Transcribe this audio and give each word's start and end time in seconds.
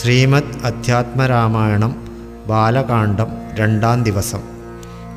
ശ്രീമദ് 0.00 0.64
അധ്യാത്മരാമായണം 0.64 1.94
ബാലകാണ്ഡം 2.46 3.26
രണ്ടാം 3.54 4.02
ദിവസം. 4.02 4.40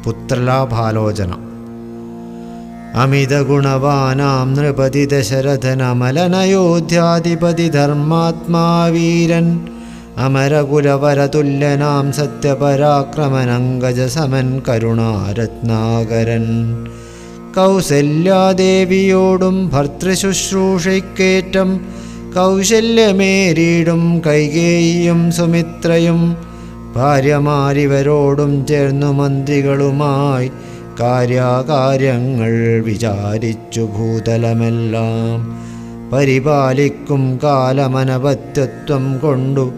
പുത്രലാഭാലോചന. 0.03 1.33
അമിതഗുണവാനാം 2.95 4.53
നൃപതി 4.53 5.05
ദശരഥനമലനയോധ്യാധിപതി 5.05 7.69
ധർമാത്മാവീരൻ 7.69 9.67
അമരകുലവരതുല്യനാം 10.17 12.11
സത്യപരാക്രമനങ്കജസമൻ 12.11 14.61
കരുണാരത്നാകരൻ. 14.69 16.45
കൗസല്യാദേവിയോടും 17.55 19.69
ഭർത്തൃശുശ്രൂഷയ്ക്കേറ്റം 19.69 22.04
കൗശല്യമേറിയിടും 22.35 24.21
കൈകേയിയും 24.27 25.31
സുമിത്രയും. 25.31 26.37
ഭാര്യമാരിവരോടും 26.95 28.65
ചേർന്നു 28.65 29.11
മന്ത്രികളുമായി 29.11 30.51
കാര്യകാര്യങ്ങൾ 30.99 32.83
വിചാരിച്ചു 32.83 33.81
ഭൂതലമെല്ലാം. 33.81 35.61
പരിപാലിക്കും 36.13 37.39
കാലമനപത്യത്വം 37.43 39.19
കൊണ്ടു 39.19 39.71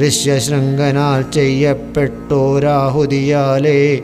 ഋഷ്യശൃംഖനാൽ 0.00 1.30
ചെയ്യപ്പെട്ടോരാഹുതിയാലേ 1.30 4.02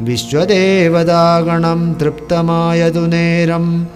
വിശ്വദേവതാഗണം 0.00 1.96
തൃപ്തമായതു 2.00 3.06
നേരം 3.06 3.88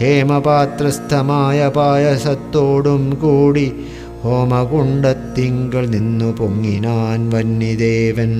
ഹേമപാത്രസ്ഥമായ 0.00 1.68
പായസത്തോടും 1.68 3.18
കൂടി 3.22 3.72
ഹോമകുണ്ടത്തിങ്കൾ 4.22 5.86
നിന്നു 5.86 6.36
പൊങ്ങിനാൻ 6.36 7.30
വന്യദേവൻ. 7.30 8.32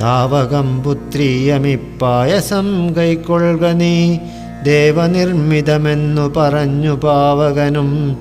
താവകം 0.00 0.82
പുത്രീയമിപ്പായസം 0.82 2.94
കൈക്കൊള്ളുക 2.94 3.66
നീ 3.66 4.18
ദേവനിർമ്മിതമെന്നു 4.64 6.32
പറഞ്ഞു 6.36 6.94
പാവകനും. 6.94 8.16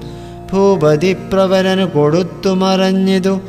ഭൂപതി 0.54 1.14
പ്രവരന് 1.14 1.88
കൊടുത്തു 1.88 2.50
മറഞ്ഞിതു 2.50 3.40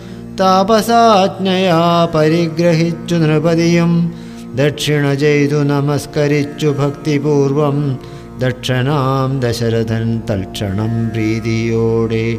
താപസാജ്ഞയാ 0.41 2.09
പരിഗ്രഹിച്ചു 2.15 3.15
നൃപതിയും. 3.15 4.15
ദക്ഷിണ 4.55 5.15
ചെയ്തു 5.15 5.57
നമസ്കരിച്ചു 5.57 6.67
ഭക്തിപൂർവം 6.67 7.99
ദക്ഷനാം 8.41 9.41
ദശരഥൻ 9.41 10.23
തൽക്ഷണം 10.31 11.09
പ്രീതിയോടെ 11.09 12.39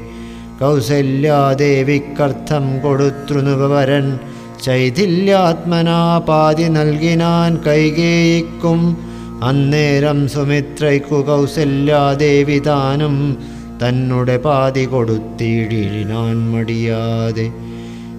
കൗസല്യാദേവിക്കർത്ഥം 0.59 2.79
കൊടുത്തൃനുപവരൻ 2.79 3.45
നൃപവരൻ 3.45 4.19
ചൈഥില്യാത്മനാ 4.65 6.17
പാതി 6.17 6.63
നൽകിനാൻ 6.63 7.59
കൈകേയിക്കും. 7.67 8.97
അന്നേരം 9.43 10.29
സുമിത്രയ്ക്കു 10.29 11.21
കൗസല്യാദേവി 11.21 12.59
താനും 12.59 13.37
തന്നെ 13.81 14.37
പാതി 14.37 14.85
കൊടുത്തിടിനാൻ 14.85 16.51
മടിയാതെ. 16.51 17.51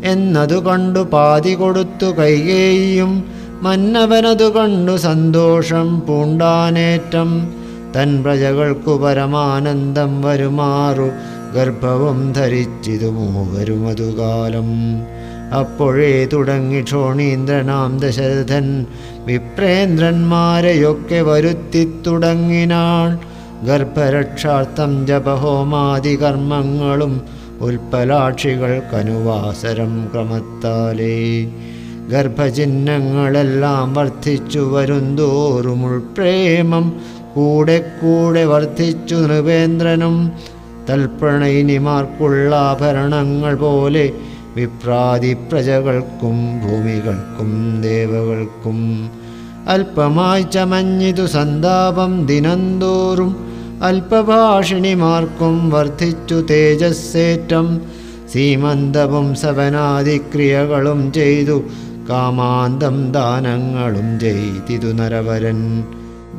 എന്നതു 0.04 0.54
കണ്ടു 0.54 0.99
പാതി 0.99 1.54
കൊടുത്തു 1.54 2.06
കൈകേയും 2.06 3.25
മന്നവനതു 3.62 4.44
കണ്ടു 4.44 4.97
സന്തോഷം 4.97 6.00
പൂണ്ടാനേറ്റം. 6.00 7.62
തൻ 7.97 8.22
പ്രജകൾക്കു 8.22 8.91
പരമാനന്ദം 8.91 10.22
വരുമാറു. 10.22 11.10
ഗർഭവും 11.54 12.32
ധരിച്ചിതു 12.32 13.06
മൂവരുമതു 13.06 14.03
കാലം 14.03 14.70
അപ്പോഴേ 15.58 16.25
തുടങ്ങി 16.25 16.82
ക്ഷോണീന്ദ്രനാം 16.82 17.98
ദശരഥൻ 17.98 18.86
വിപ്രേന്ദ്രന്മാരെയൊക്കെ 19.26 21.20
വരുത്തി 21.20 21.92
തുടങ്ങിനാൾ. 22.06 23.19
ഗർഭരക്ഷാർത്ഥം 23.66 25.06
ജപഹോമാദി 25.06 26.19
കർമ്മങ്ങളും 26.22 27.22
ഉൽപ്പലാക്ഷികൾക്കനുവാസരം 27.60 30.10
ക്രമത്താലേ. 30.14 31.50
ഗർഭചിഹ്നങ്ങളെല്ലാം 32.10 33.94
വർദ്ധിച്ചു 33.94 34.58
വരുന്തോറും 34.58 35.86
ഉൾപ്രേമം 35.86 36.92
കൂടെ 37.34 37.78
കൂടെ 38.03 38.44
വർദ്ധിച്ചു 38.44 39.15
നൃപേന്ദ്രനും. 39.15 40.32
തൽപ്രണയിനിമാർക്കുള്ള 40.91 42.56
ആഭരണങ്ങൾ 42.56 43.54
പോലെ 43.54 44.12
വിപ്രാതി 44.56 45.32
പ്രജകൾക്കും 45.32 46.60
ഭൂമികൾക്കും 46.60 47.82
ദേവകൾക്കും. 47.82 49.10
അല്പമായി 49.69 50.43
ചമഞ്ഞിതു 50.43 51.26
സന്താപം 51.26 52.26
ദിനംതോറും 52.26 53.37
അല്പഭാഷിണിമാർക്കും 53.82 55.70
വർദ്ധിച്ചു 55.70 56.34
തേജസ്സേറ്റം. 56.34 57.81
സീമന്തവും 58.32 59.34
സവനാദിക്രിയകളും 59.34 61.12
ചെയ്തു 61.12 61.62
കാമാന്തം 62.10 63.12
ദാനങ്ങളും 63.12 64.20
ചെയ്തിതു 64.20 64.93
നരവരൻ. 64.93 65.84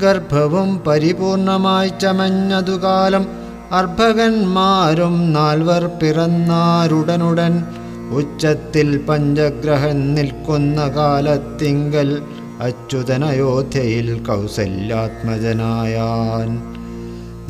ഗർഭവും 0.04 0.82
പരിപൂർണമായി 0.88 1.92
ചമഞ്ഞതുകാലം 2.02 3.28
അർഭകന്മാരും 3.72 5.34
നാൽവർ 5.34 5.88
പിറന്നാരുടനുടൻ 5.88 7.64
ഉച്ചത്തിൽ 8.12 9.06
പഞ്ചഗ്രഹൻ 9.10 10.16
നിൽക്കുന്ന 10.16 10.88
കാലത്തിങ്കൽ 10.88 12.22
അച്യുതനയോധ്യയിൽ 12.62 14.28
കൗസല്യാത്മജനായാൻ. 14.28 16.74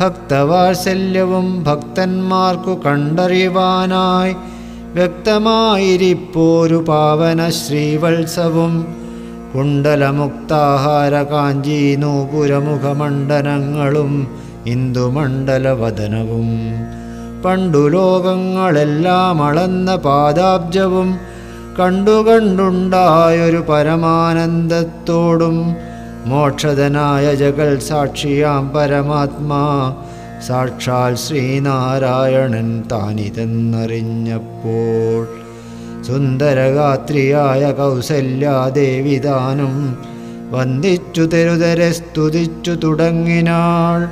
ഭക്തവാത്സല്യവും 0.00 1.64
ഭക്തന്മാർക്കു 1.64 2.80
കണ്ടറിവാനായി 2.86 4.34
വ്യക്തമായിരിപ്പോരു 4.94 6.78
പാവന 6.88 7.50
ശ്രീവത്സവും 7.50 8.86
കുണ്ടലമുക്താഹാര 9.54 11.14
നൂപുരമുഖമണ്ഡനങ്ങളും 11.98 14.28
ഇന്ദുമണ്ഡലവദനവും 14.66 16.70
പണ്ടുലോകങ്ങളെല്ലാം 17.44 19.42
അളന്ന 19.42 19.96
പാദാബ്ജവും 19.96 21.33
കണ്ടു 21.78 22.10
കണ്ടുണ്ടായൊരു 22.10 23.64
പരമാനന്ദത്തോടും 23.68 25.76
മോക്ഷതനായ 26.26 27.34
ജഗൽ 27.34 27.78
സാക്ഷിയാം 27.78 28.70
പരമാത്മാ. 28.70 29.96
സാക്ഷാൽ 30.48 31.14
ശ്രീനാരായണൻ 31.14 32.84
താനിതെന്നറിഞ്ഞപ്പോൾ 32.92 35.26
സുന്ദരഗാത്രിയായ 36.06 37.72
കൗസല്യാദേവിതാനും 37.72 39.98
വന്ദിച്ചു 40.50 41.22
തെരുതരെ 41.22 41.92
സ്തുതിച്ചു 41.92 42.70
തുടങ്ങിനാൾ. 42.70 44.08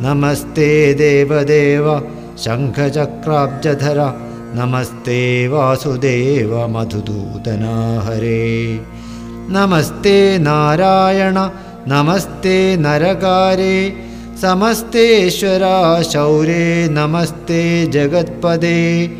നമസ്തേ 0.00 0.92
ദേവദേവ 0.92 2.02
ശംഖചക്രാബ്ജധര 2.44 4.29
നമസ്തേ 4.54 5.46
വാസുദേവ 5.46 6.66
മധുദൂതനാ 6.66 7.98
ഹരേ. 7.98 8.78
നമസ്തേ 9.48 10.38
നാരായണ 10.38 11.50
നമസ്തേ 11.86 12.76
നരകാരേ. 12.76 13.92
സമസ്തേശ്വര 14.40 15.62
ശൗരേ 16.12 16.88
നമസ്തേ 16.88 17.86
ജഗത്പദേ 17.86 19.10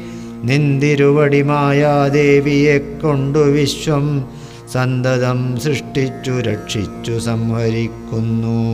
നിന്തിരുവടി 0.45 1.43
മായാദേവിയെ 1.43 2.79
കൊണ്ടു 2.79 3.39
വിശ്വം 3.39 4.25
സന്തതം 4.73 5.61
സൃഷ്ടിച്ചു 5.61 6.31
രക്ഷിച്ചു 6.31 7.19
സംഹരിക്കുന്നു. 7.19 8.71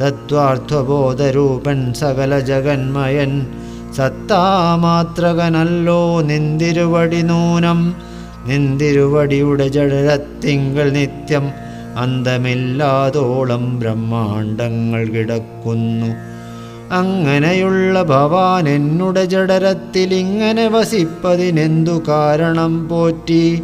തത്വാർത്ഥബോധരൂപൻ 0.01 1.94
സകല 1.94 2.39
ജഗന്മയൻ 2.39 3.48
സത്താമാത്രകനല്ലോ 3.96 6.22
നിന്തിരുവടി 6.22 7.24
നൂനം 7.24 7.96
നിന്തിരുവടിയുടെ 8.46 9.68
ജഡരത്തിങ്കൾ 9.68 10.92
നിത്യം 10.92 11.54
അന്തമില്ലാതോളം 11.98 13.80
ബ്രഹ്മാണ്ടങ്ങൾ 13.80 15.08
കിടക്കുന്നു. 15.08 16.35
അങ്ങനെയുള്ള 16.92 18.04
ഭവാൻ 18.04 18.70
എന്നുടെ 18.70 19.25
ജഡരത്തിൽ 19.25 20.13
ഇങ്ങനെ 20.13 20.68
വസിപ്പതിനെന്തു 20.68 22.04
കാരണം 22.08 22.89
പോറ്റി? 22.89 23.63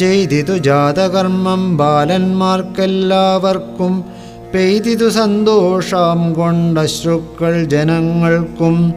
ചെയ്തിതു 0.00 0.58
ജാതകർമ്മം 0.58 1.76
ബാലന്മാർക്കെല്ലാവർക്കും. 1.76 4.04
പെയ്തിതു 4.54 5.08
സന്തോഷം 5.08 6.32
കൊണ്ടശ്രുക്കൾ 6.32 7.64
ജനങ്ങൾക്കും. 7.64 8.94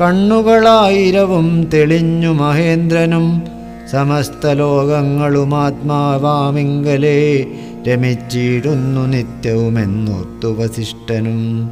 കണ്ണുകളായിരവും 0.00 1.68
തെളിഞ്ഞു 1.74 2.32
മഹേന്ദ്രനും. 2.32 3.55
സമസ്ത 3.92 4.46
ലോകങ്ങളും 4.46 5.54
ആത്മാവാമിങ്കലേ 5.54 7.46
രമിച്ചിടുന്നു 7.88 9.06
നിത്യവുമെന്നോർത്തു 9.06 10.48
വസിഷ്ഠനും. 10.48 11.70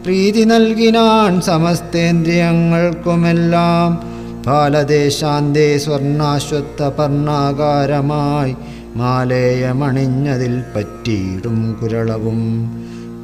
പ്രീതി 0.05 0.43
നൽകിനാൻ 0.43 1.41
സമസ്തേന്ദ്രിയങ്ങൾക്കുമെല്ലാം 1.41 4.00
ബാലദേശാന്തേ 4.47 5.77
സ്വർണാശ്വത്ഥപർണാകാരമായി 5.77 8.55
മാലേയമണിഞ്ഞതിൽ 8.95 10.63
പറ്റിയിടും 10.75 11.77
കുരളവും. 11.81 12.71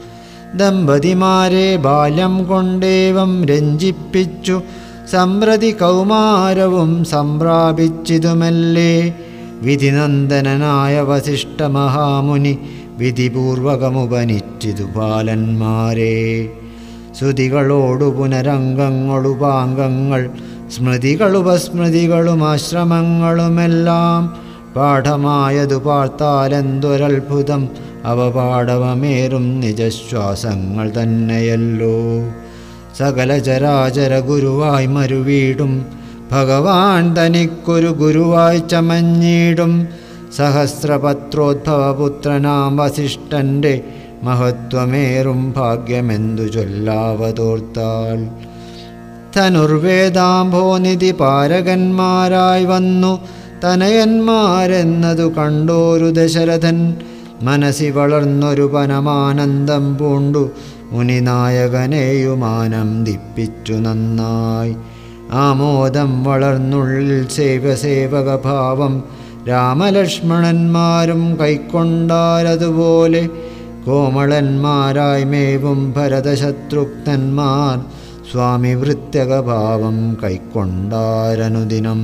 ദമ്പതിമാരെ 0.54 1.76
ബാല്യം 1.76 2.44
കൊണ്ടേവം 2.44 3.44
രഞ്ജിപ്പിച്ചു. 3.44 4.62
സമ്പ്രതി 5.10 5.70
കൗമാരവും 5.70 7.04
സംപ്രാപിച്ചിതുമല്ലേ. 7.04 9.14
വിധിനന്ദനായ 9.62 11.00
വസിഷ്ഠ 11.00 11.62
മഹാമുനി 11.62 12.58
വിധിപൂർവകമുപനിച്ചിതു 12.98 14.82
ബാലന്മാരെ. 14.82 16.48
ശ്രുതികളോടു 17.18 18.04
പുനരംഗങ്ങളുപാംഗങ്ങൾ 18.04 20.30
സ്മൃതികളുപസ്മൃതികളും 20.70 22.48
ആശ്രമങ്ങളുമെല്ലാം 22.48 24.36
പാഠമായതു 24.76 25.74
പാർത്താലെന്തൊരത്ഭുതം 25.74 27.68
അവ 28.04 28.30
പാഠവമേറും 28.30 29.60
നിജശ്വാസങ്ങൾ 29.60 30.92
തന്നെയല്ലോ. 31.02 32.32
സകല 32.98 33.38
ചരാചര 33.38 34.18
ഗുരുവായി 34.18 34.86
മരുവീടും. 34.86 35.86
ഭഗവാൻ 36.32 37.16
തനിക്കൊരു 37.16 37.86
ഗുരുവായി 37.86 38.58
ചമഞ്ഞിടും. 38.58 39.88
സഹസ്രപത്രോദ്ഭവപുത്രനാം 40.36 42.76
വസിഷ്ഠന്റെ 42.76 43.80
മഹത്വമേറും 44.22 45.54
ഭാഗ്യമെന്തു 45.56 46.42
ചൊല്ലാവതോർത്താൽ. 46.42 48.46
ധനുർവേദാംഭോനിധി 49.36 51.10
പാരകന്മാരായി 51.10 52.64
വന്നു. 52.64 53.20
തനയന്മാരെന്നതു 53.64 55.22
കണ്ടോരു 55.22 56.10
ദശരഥൻ. 56.10 56.96
മനസ്സി 57.42 57.90
വളർന്നൊരു 57.90 58.70
പനമാനന്ദം 58.74 59.98
പൂണ്ടു. 59.98 60.50
മുനിനായകനെയുമാനം 60.92 63.04
ദിപ്പിച്ചു 63.04 63.72
നന്നായി. 63.72 64.76
ആമോദം 65.32 66.24
വളർന്നുള്ളിൽ 66.24 67.28
സേവസേവകഭാവം. 67.28 69.02
രാമലക്ഷ്മണന്മാരും 69.48 71.38
കൈക്കൊണ്ടാരതുപോലെ 71.40 73.28
കോമളന്മാരായി 73.86 75.24
മേവും 75.24 75.94
ഭരതശത്രുഘ്നന്മാർ. 75.96 78.05
സ്വാമി 78.30 78.74
വൃത്യകഭാവം 78.74 80.16
കൈക്കൊണ്ടാരനുദിനം. 80.24 82.00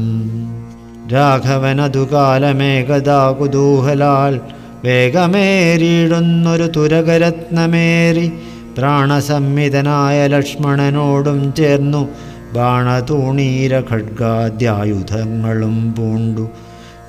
രാഘവനതുകാലമേകദാ 1.12 3.30
കുതൂഹലാൽ 3.30 4.40
വേഗമേറിയിടുന്നൊരു 4.84 6.68
തുരകരത്നമേറി 6.76 8.32
പ്രാണസംഹിതനായ 8.78 10.26
ലക്ഷ്മണനോടും 10.26 11.54
ചേർന്നു 11.54 12.08
ബാണതൂണീര 12.54 13.80
ഖഡ്ഗാദ്യായുധങ്ങളും 13.80 15.94
പൂണ്ടു. 15.98 16.48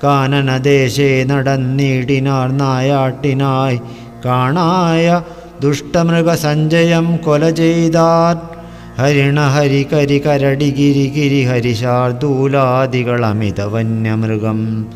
കാനനദേശേ 0.04 1.24
നടന്നീടിനാർ 1.24 2.56
നായാട്ടിനായി 2.56 3.80
കാണായ 4.24 5.22
ദുഷ്ടമൃഗസഞ്ചയം 5.60 7.16
കൊല 7.16 7.50
ചെയ്താർ 7.50 8.53
ഹരിണ 8.98 9.40
ഹരി 9.48 9.86
കരി 9.92 10.18
കരടി 10.18 10.70
ഗിരി 10.70 11.12
ഗിരി 11.16 11.44
ഹരിശാർദൂലാദികൾ 11.44 13.26
അമിത 13.26 13.60
വന്യമൃഗം 13.60 14.86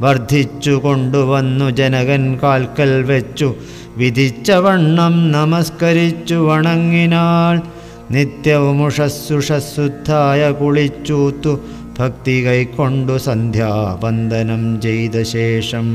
വർദ്ധിച്ചു 0.00 0.70
കൊണ്ടുവന്നു 0.70 1.70
ജനകൻ 1.70 2.38
കാൽക്കൽ 2.42 3.02
വെച്ചു. 3.02 3.54
വിധിച്ച 3.96 4.50
വണ്ണം 4.50 5.32
നമസ്കരിച്ചു 5.32 6.34
വണങ്ങിനാൾ 6.34 7.56
നിത്യവും 8.10 8.84
ഉഷസ്സുഷസ്സുദ്ധായ 8.84 10.52
കുളിച്ചൂത്തു. 10.52 11.60
ഭക്തി 11.98 12.46
കൈക്കൊണ്ടു 12.46 13.18
സന്ധ്യാവന്ദനം 13.18 14.80
ചെയ്ത 14.80 15.22
ശേഷം 15.22 15.86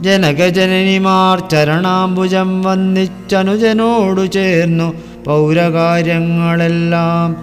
ജനകജനനിമാർ 0.00 1.40
ചരണാംബുജം 1.50 2.62
വന്നിച്ചനുജനോടു 2.62 4.26
ചേർന്നു. 4.26 4.88
പൗരകാര്യങ്ങളെല്ലാം 5.26 7.36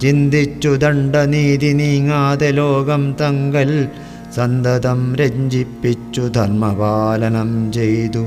ചിന്തിച്ചു 0.00 0.68
ദണ്ഡനീതി 0.68 1.72
നീങ്ങാതെ 1.72 2.50
ലോകം 2.50 3.16
തങ്കൽ 3.20 3.88
സന്തതം 4.36 5.16
രഞ്ജിപ്പിച്ചു 5.16 6.20
ധർമ്മപാലനം 6.20 7.72
ചെയ്തു. 7.72 8.26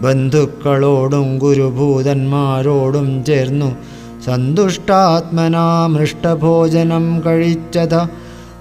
ബന്ധുക്കളോടും 0.00 1.38
ഗുരുഭൂതന്മാരോടും 1.38 3.24
ചേർന്നു 3.24 3.76
സന്തുഷ്ടാത്മനാമൃഷ്ടഭോജനം 4.26 7.22
കഴിച്ചത. 7.26 8.06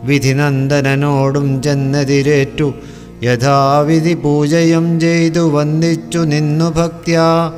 വിധിനന്ദനോടും 0.03 1.61
ചെന്നതിരേറ്റു 1.61 2.73
യഥാവിധി 3.23 4.13
പൂജയും 4.13 4.99
ചെയ്തു 4.99 5.39
വന്ദിച്ചു 5.39 6.17
നിന്നു 6.17 6.73
ഭക്ത്യാ 6.77 7.51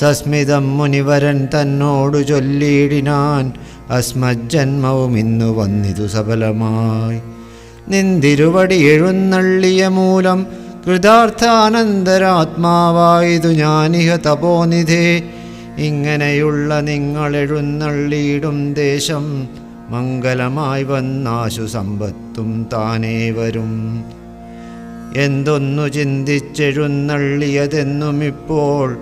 സസ്മിതം 0.00 0.78
മുനിവരൻ 0.78 1.48
തന്നോടു 1.54 2.18
ചൊല്ലിയിടിനാൻ 2.18 3.52
അസ്മജ്ജന്മവും 3.92 5.18
ഇന്നു 5.18 5.58
വന്നിതു 5.58 6.06
സഫലമായി 6.06 7.20
നിന്തിരുവടി 7.88 8.74
എഴുന്നള്ളിയ 8.74 9.88
മൂലം 9.88 10.46
കൃതാർത്ഥാനന്തരാത്മാവായതു 10.86 13.48
ഞാനിഹ 13.48 14.14
തപോനിധേ. 14.14 15.22
ഇങ്ങനെയുള്ള 15.78 16.80
നിങ്ങൾ 16.80 17.36
എഴുന്നള്ളിയിടും 17.36 18.74
ദേശം 18.74 19.48
മംഗലമായി 19.88 20.82
വന്നാശു 20.82 21.66
സമ്പത്തും 21.66 22.68
താനേ 22.72 23.30
വരും. 23.30 24.04
എന്തൊന്നു 25.16 25.88
ചിന്തിച്ചെഴുന്നള്ളിയതെന്നും 25.88 28.24
ഇപ്പോൾ 28.24 28.96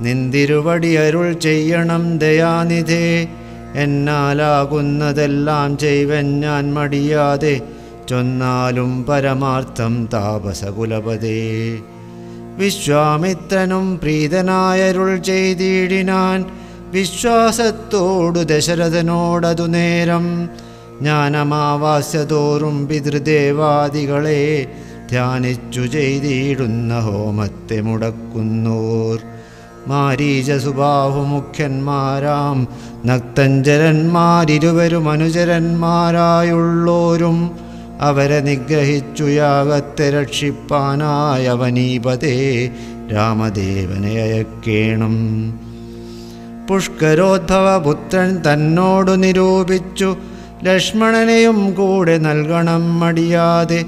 നിന്തിരുവടി 0.00 0.94
അരുൾ 0.94 1.32
ചെയ്യണം 1.32 2.18
ദയാനിധേ. 2.18 3.28
എന്നാലാകുന്നതെല്ലാം 3.76 5.78
ചെയ്വൻ 5.78 6.40
ഞാൻ 6.40 6.74
മടിയാതെ 6.74 7.60
ചൊന്നാലും 8.08 9.04
പരമാർത്ഥം 9.04 10.08
താപസകുലപതേ. 10.12 11.78
വിശ്വാമിത്രനും 12.56 13.98
പ്രീതനായരുൾ 13.98 15.16
ചെയ്തിടിനാൻ 15.16 16.44
വിശ്വാസത്തോടു 16.90 18.38
ദശരഥനോടതു 18.38 19.62
നേരം 19.62 20.50
ജ്ഞാനമാവാസ്യതോറും 21.00 22.88
പിതൃദേവാദികളെ 22.88 24.66
ധ്യാനിച്ചു 25.10 25.80
ചെയ്തിടുന്ന 25.80 27.00
ഹോമത്തെ 27.00 27.80
മുടക്കുന്നോർ. 27.80 29.39
മാരീചസുബാഹുമുഖ്യന്മാരാം 29.88 32.68
നക്തഞ്ചരന്മാരിരുവരും 33.06 35.10
അനുചരന്മാരായുള്ളോരും 35.10 37.50
അവരെ 38.00 38.40
നിഗ്രഹിച്ചു 38.40 39.24
യാഗത്തെ 39.24 40.10
രക്ഷിപ്പാനായവനീപതേ 40.10 42.70
രാമദേവനെ 43.12 44.22
അയക്കേണം. 44.22 45.54
പുഷ്കരോദ്ധവ 46.70 47.78
പുത്രൻ 47.78 48.40
തന്നോടു 48.40 49.12
നിരൂപിച്ചു 49.12 50.16
ലക്ഷ്മണനെയും 50.62 51.74
കൂടെ 51.74 52.18
നൽകണം 52.18 53.00
മടിയാതെ 53.00 53.84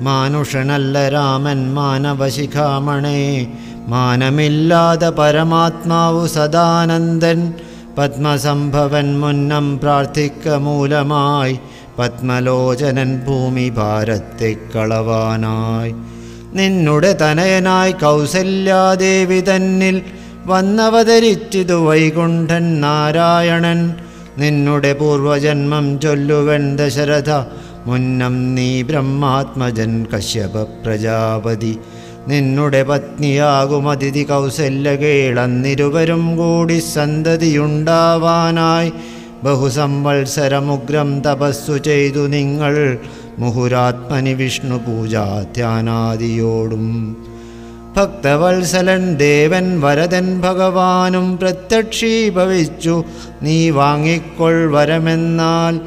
മാനുഷനല്ല 0.01 1.09
രാമൻ 1.09 1.75
മാനവശിഖാമണേ. 1.75 3.53
മാനമില്ലാതെ 3.87 5.11
പരമാത്മാവു 5.11 6.27
സദാനന്ദൻ. 6.27 7.55
പത്മസംഭവൻ 7.99 9.21
മുന്നം 9.21 9.79
പ്രാർത്ഥിക്ക 9.79 10.49
മൂലമായി 10.49 11.59
പത്മലോചനൻ 11.99 13.19
ഭൂമി 13.19 13.69
ഭാരത്തെ 13.69 14.57
കളവാനായി. 14.77 15.95
നിന്നുടെ 16.55 17.13
തനയനായി 17.13 17.93
കൗസല്യാദേവി 17.93 19.41
തന്നിൽ 19.41 20.03
വന്നവതരിച്ചിതു 20.47 21.87
വൈകുണ്ഠൻ 21.87 22.81
നാരായണൻ. 22.81 23.95
നിന്നുടെ 24.39 24.93
പൂർവജന്മം 24.93 26.01
ചൊല്ലുവൻ 26.01 26.77
ദശരഥ 26.77 27.31
മുന്നം 27.87 28.55
നീ 28.55 28.83
ബ്രഹ്മാത്മജൻ 28.83 30.07
കശ്യപ 30.15 30.63
പ്രജാപതി. 30.63 31.79
നിന്നുടെ 32.29 32.83
പത്നിയാകും 32.83 33.91
അതിഥി 33.91 34.23
കൗസല്യകേളന്നിരുവരും 34.23 36.37
കൂടി 36.37 36.79
സന്തതിയുണ്ടാവാനായി. 36.79 38.93
ബഹുസംവത്സരമുഗ്രം 39.45 41.21
തപസ്സു 41.21 41.77
ചെയ്തു 41.77 42.27
നിങ്ങൾ 42.27 42.99
മുഹുരാത്മനി 43.39 44.35
വിഷ്ണു 44.35 44.77
പൂജാധ്യാനാദിയോടും 44.77 47.17
ഭക്തവത്സലൻ 47.97 49.17
ദേവൻ 49.17 49.81
വരദൻ 49.81 50.41
ഭഗവാനും 50.41 51.39
പ്രത്യക്ഷീഭവിച്ചു. 51.39 53.05
നീ 53.43 53.71
വാങ്ങിക്കൊൾ 53.71 54.73
വരമെന്നാൽ 54.73 55.81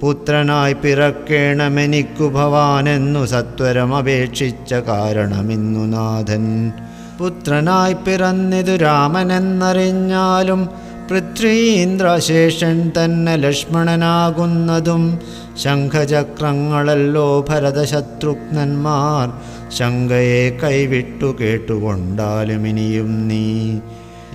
പുത്രനായി 0.00 0.72
പിറക്കേണമെനിക്കു 0.72 2.24
ഭവാനെന്നു 2.24 3.24
സത്വരം 3.24 3.96
അപേക്ഷിച്ച 3.96 4.74
കാരണമിന്നു 4.74 5.84
നാഥൻ. 5.84 6.72
പുത്രനായി 7.18 7.92
പിറന്നിതു 7.92 8.76
രാമനെന്നറിഞ്ഞാലും 8.76 10.68
പൃഥ്വീന്ദ്രശേഷൻ 11.10 12.92
തന്നെ 12.98 13.36
ലക്ഷ്മണനാകുന്നതും 13.36 15.18
ശംഖചക്രങ്ങളല്ലോ 15.62 17.46
ഭരതശത്രുഘ്നന്മാർ 17.48 19.32
ശങ്കയെ 19.70 20.58
കൈവിട്ടു 20.64 21.36
കേട്ടുകൊണ്ടാലും 21.40 22.68
ഇനിയും 22.68 23.28
നീ. 23.28 23.78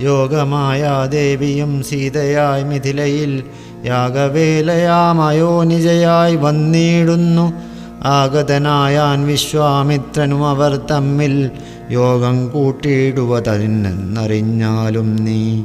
യോഗമായ 0.00 1.08
ദേവിയും 1.10 1.82
സീതയായി 1.82 2.62
മിഥിലയിൽ 2.62 3.44
യാഗവേലയാമയോ 3.84 5.62
നിജയായി 5.62 6.36
വന്നിടുന്നു. 6.36 7.52
ആഗതനായാൻ 8.04 9.26
വിശ്വാമിത്രനും 9.26 10.48
അവർ 10.48 10.80
തമ്മിൽ 10.90 11.50
യോഗം 11.90 12.48
കൂട്ടിയിടുവതറിഞ്ഞെന്നറിഞ്ഞാലും 12.48 15.16
നീ. 15.16 15.62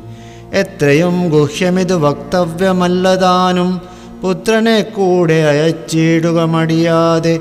എത്രയും 0.53 1.29
ഗുഹ്യമിതു 1.29 1.93
വക്തവ്യമല്ലതാനും 1.93 3.81
പുത്രനെ 4.21 4.81
കൂടെ 4.81 5.33
അയച്ചിടുക 5.33 6.43
മടിയാതെ 6.43 7.39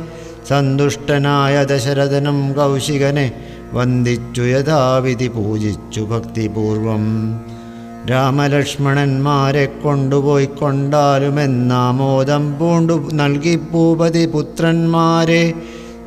സന്തുഷ്ടനായ 0.49 1.64
ദശരഥനും 1.64 2.53
കൗശികനെ 2.53 3.33
വന്ദിച്ചു 3.73 4.43
യഥാവിധി 4.43 5.29
പൂജിച്ചു 5.29 6.01
ഭക്തിപൂർവം. 6.01 7.35
രാമലക്ഷ്മണന്മാരെ 8.07 9.67
കൊണ്ടുപോയി 9.67 10.47
കൊണ്ടാലുമെന്നാമോദം 10.47 12.59
പൂണ്ടു 12.59 13.09
നൽകി 13.13 13.57
ഭൂപതി 13.57 14.27
പുത്രന്മാരെ. 14.27 15.53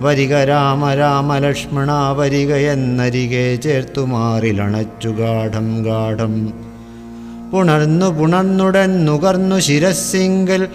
വരിക 0.01 0.35
രാമ 0.35 0.93
രാമലക്ഷ്മണ 0.93 2.13
വരിക 2.17 2.53
എന്നരികെ 2.53 3.55
ചേർത്തു 3.55 4.01
മാറിലണച്ചു 4.01 5.09
ഗാഠം 5.09 5.83
ഗാഠം. 5.83 6.53
പുണർന്നു 7.51 8.05
പുണർന്നുടൻ 8.05 9.05
നുകർന്നു 9.05 9.59
ശിരസിങ്കൽ 9.59 10.67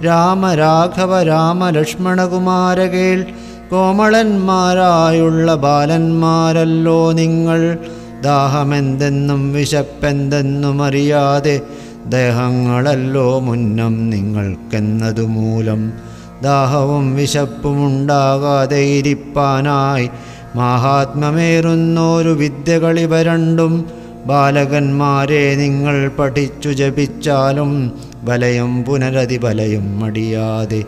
രാമരാഘവ 0.06 1.24
രാമലക്ഷ്മണകുമാരകേൾ 1.24 3.26
കോമളന്മാരായുള്ള 3.72 5.56
ബാലന്മാരല്ലോ 5.56 7.12
നിങ്ങൾ. 7.12 7.78
ദാഹമെന്തെന്നും 8.22 9.54
വിശപ്പെന്തെന്നും 9.54 10.84
അറിയാതെ 10.84 11.62
ദേഹങ്ങളല്ലോ 12.06 13.40
മുന്നം 13.40 14.10
നിങ്ങൾക്കെന്നതുമൂലം. 14.10 15.94
ദാഹവും 16.42 17.16
വിശപ്പുമുണ്ടാകാതെ 17.16 18.78
ഇരിപ്പാനായി 18.78 20.10
മാഹാത്മ്യമേറുന്നോരു 20.56 22.30
വിദ്യകളിവ 22.30 23.22
രണ്ടും 23.22 23.86
ബാലകന്മാരെ 24.26 25.56
നിങ്ങൾ 25.56 26.12
പഠിച്ചു 26.20 26.70
ജപിച്ചാലും 26.70 27.92
വലയും 28.24 28.84
പുനരതി 28.84 29.38
വലയും 29.38 30.00
മടിയാതെ. 30.00 30.84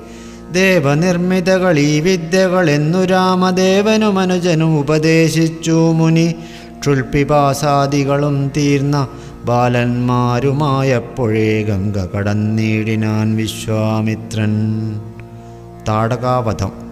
ദേവനിർമ്മിതകൾ 0.52 1.80
ഈ 1.80 2.00
വിദ്യകൾ 2.00 2.70
എന്നു 2.70 3.06
രാമദേവനും 3.06 4.20
അനുജനും 4.20 4.80
ഉപദേശിച്ചു 4.80 5.92
മുനി. 5.92 6.36
ക്ഷുൽപിപാസാദികളും 6.80 8.52
തീർന്ന 8.58 9.08
ബാലന്മാരുമായപ്പോഴേ 9.46 11.64
ഗംഗ 11.64 11.98
കടന്നീടിനാൻ 11.98 13.36
വിശ്വാമിത്രൻ. 13.36 14.76
താടകാവധം. 15.88 16.83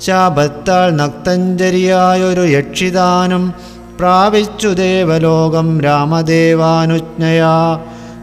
ശാപത്താൽ 0.00 0.96
നക്തഞ്ചരിയായൊരു 0.96 2.40
യക്ഷിദാനം 2.40 3.52
പ്രാപിച്ചു 3.98 4.68
ദേവലോകം 4.68 5.80
രാമദേവാനുജ്ഞയാ. 5.80 7.80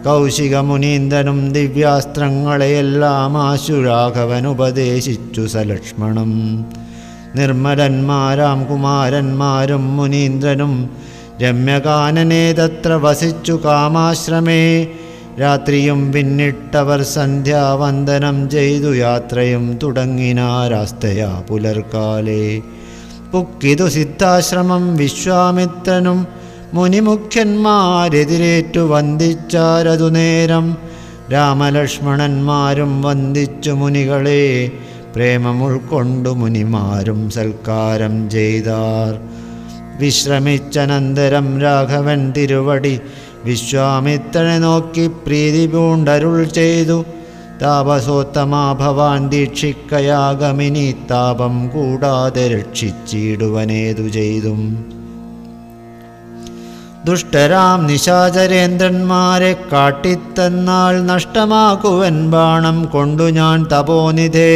കൗശിക 0.07 0.55
മുനീന്ദ്രനും 0.57 1.39
ദിവ്യാസ്ത്രങ്ങളെയെല്ലാം 1.53 3.33
ആശുരാഘവൻ 3.37 4.43
ഉപദേശിച്ചു 4.47 5.43
സലക്ഷ്മണം. 5.47 6.29
നിർമ്മലന്മാരാം 7.35 8.59
കുമാരന്മാരും 8.69 9.83
മുനീന്ദ്രനും 9.97 10.73
രമ്യകാനനെ 11.41 12.45
തത്ര 12.53 12.93
വസിച്ചു 13.05 13.55
കാമാശ്രമേ. 13.65 14.63
രാത്രിയും 15.41 15.99
പിന്നിട്ടവർ 16.13 17.01
സന്ധ്യാവന്ദനം 17.15 18.37
ചെയ്തു 18.49 18.91
യാത്രയും 18.95 19.65
തുടങ്ങിനാരാസ്തയാ 19.83 21.29
പുലർക്കാലേ 21.49 22.43
പുക്കിതു 23.33 23.87
സിദ്ധാശ്രമം 23.87 24.83
വിശ്വാമിത്രനും 24.95 26.19
മുനിമുഖ്യന്മാരെതിരേറ്റു 26.73 28.79
വന്ദിച്ചാരതു 28.79 30.09
നേരം 30.09 30.77
രാമലക്ഷ്മണന്മാരും 31.31 33.01
വന്ദിച്ചു 33.01 33.71
മുനികളെ 33.71 34.71
പ്രേമമുൾക്കൊണ്ടു 35.15 36.29
മുനിമാരും 36.29 37.29
സൽക്കാരം 37.29 38.29
ചെയ്താർ. 38.29 39.19
വിശ്രമിച്ചനന്തരം 39.99 41.61
രാഘവൻ 41.61 42.31
തിരുവടി 42.31 42.99
വിശ്വാമിത്രനെ 43.45 44.59
നോക്കി 44.59 45.07
പ്രീതി 45.07 45.67
പൂണ്ടരുൾ 45.67 46.43
ചെയ്തു. 46.43 47.05
താപസോത്തമാ 47.61 48.73
ഭവാൻ 48.73 49.29
ദീക്ഷിക്കയാഗമിനി 49.29 50.95
താപം 51.11 51.67
കൂടാതെ 51.67 52.47
രക്ഷിച്ചിടുവനേതു 52.47 54.07
ചെയ്തും. 54.07 54.96
ദുഷ്ടരാം 57.07 57.87
നിശാചരേന്ദ്രന്മാരെ 57.87 59.55
കാട്ടിത്തന്നാൽ 59.71 61.05
നഷ്ടമാക്കുവൻ 61.05 62.31
ബാണം 62.31 62.85
കൊണ്ടു 62.85 63.23
ഞാൻ 63.23 63.67
തപോനിധേ. 63.73 64.51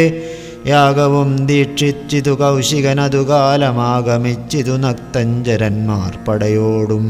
യാഗവും 0.67 1.45
ദീക്ഷിച്ചിതു 1.45 2.31
കൗശികനതു 2.31 3.17
കാലമാഗമിച്ചിതു 3.17 4.71
നക്തഞ്ചരന്മാർ 4.77 6.11
പടയോടും. 6.27 7.07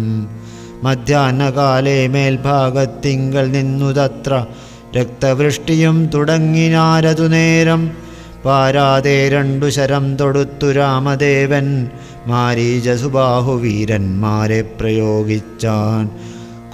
മധ്യാഹ്നകാലേ 0.83 2.07
നിന്നു 3.47 3.91
തത്ര 3.91 4.45
രക്തവൃഷ്ടിയും 4.97 5.97
തുടങ്ങിനാരതു 6.13 7.27
നേരം 7.27 8.10
പാരാതെ 8.45 9.29
രണ്ടു 9.29 9.69
ശരം 9.69 10.15
തൊടുത്തു 10.15 10.71
രാമദേവൻ. 10.71 11.87
മാരീജ 12.27 12.89
സുബാഹു 12.89 13.53
വീരന്മാരെ 13.53 14.61
പ്രയോഗിച്ചാൻ. 14.61 16.09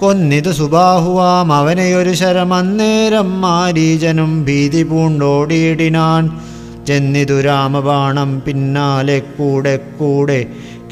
കൊന്നിതു 0.00 0.50
സുബാഹുവാം 0.50 1.52
അവനെയൊരു 1.52 2.14
ശരം 2.14 2.54
അന്നേരം 2.54 3.40
മാരീജനും 3.40 4.44
ഭീതി 4.44 4.82
പൂണ്ടോടിയിടിനാൻ. 4.82 6.30
ചെന്നിതു 6.86 7.40
രാമബാണം 7.40 8.42
പിന്നാലെ 8.46 9.18
കൂടെ 9.18 9.76
കൂടെ 9.76 10.46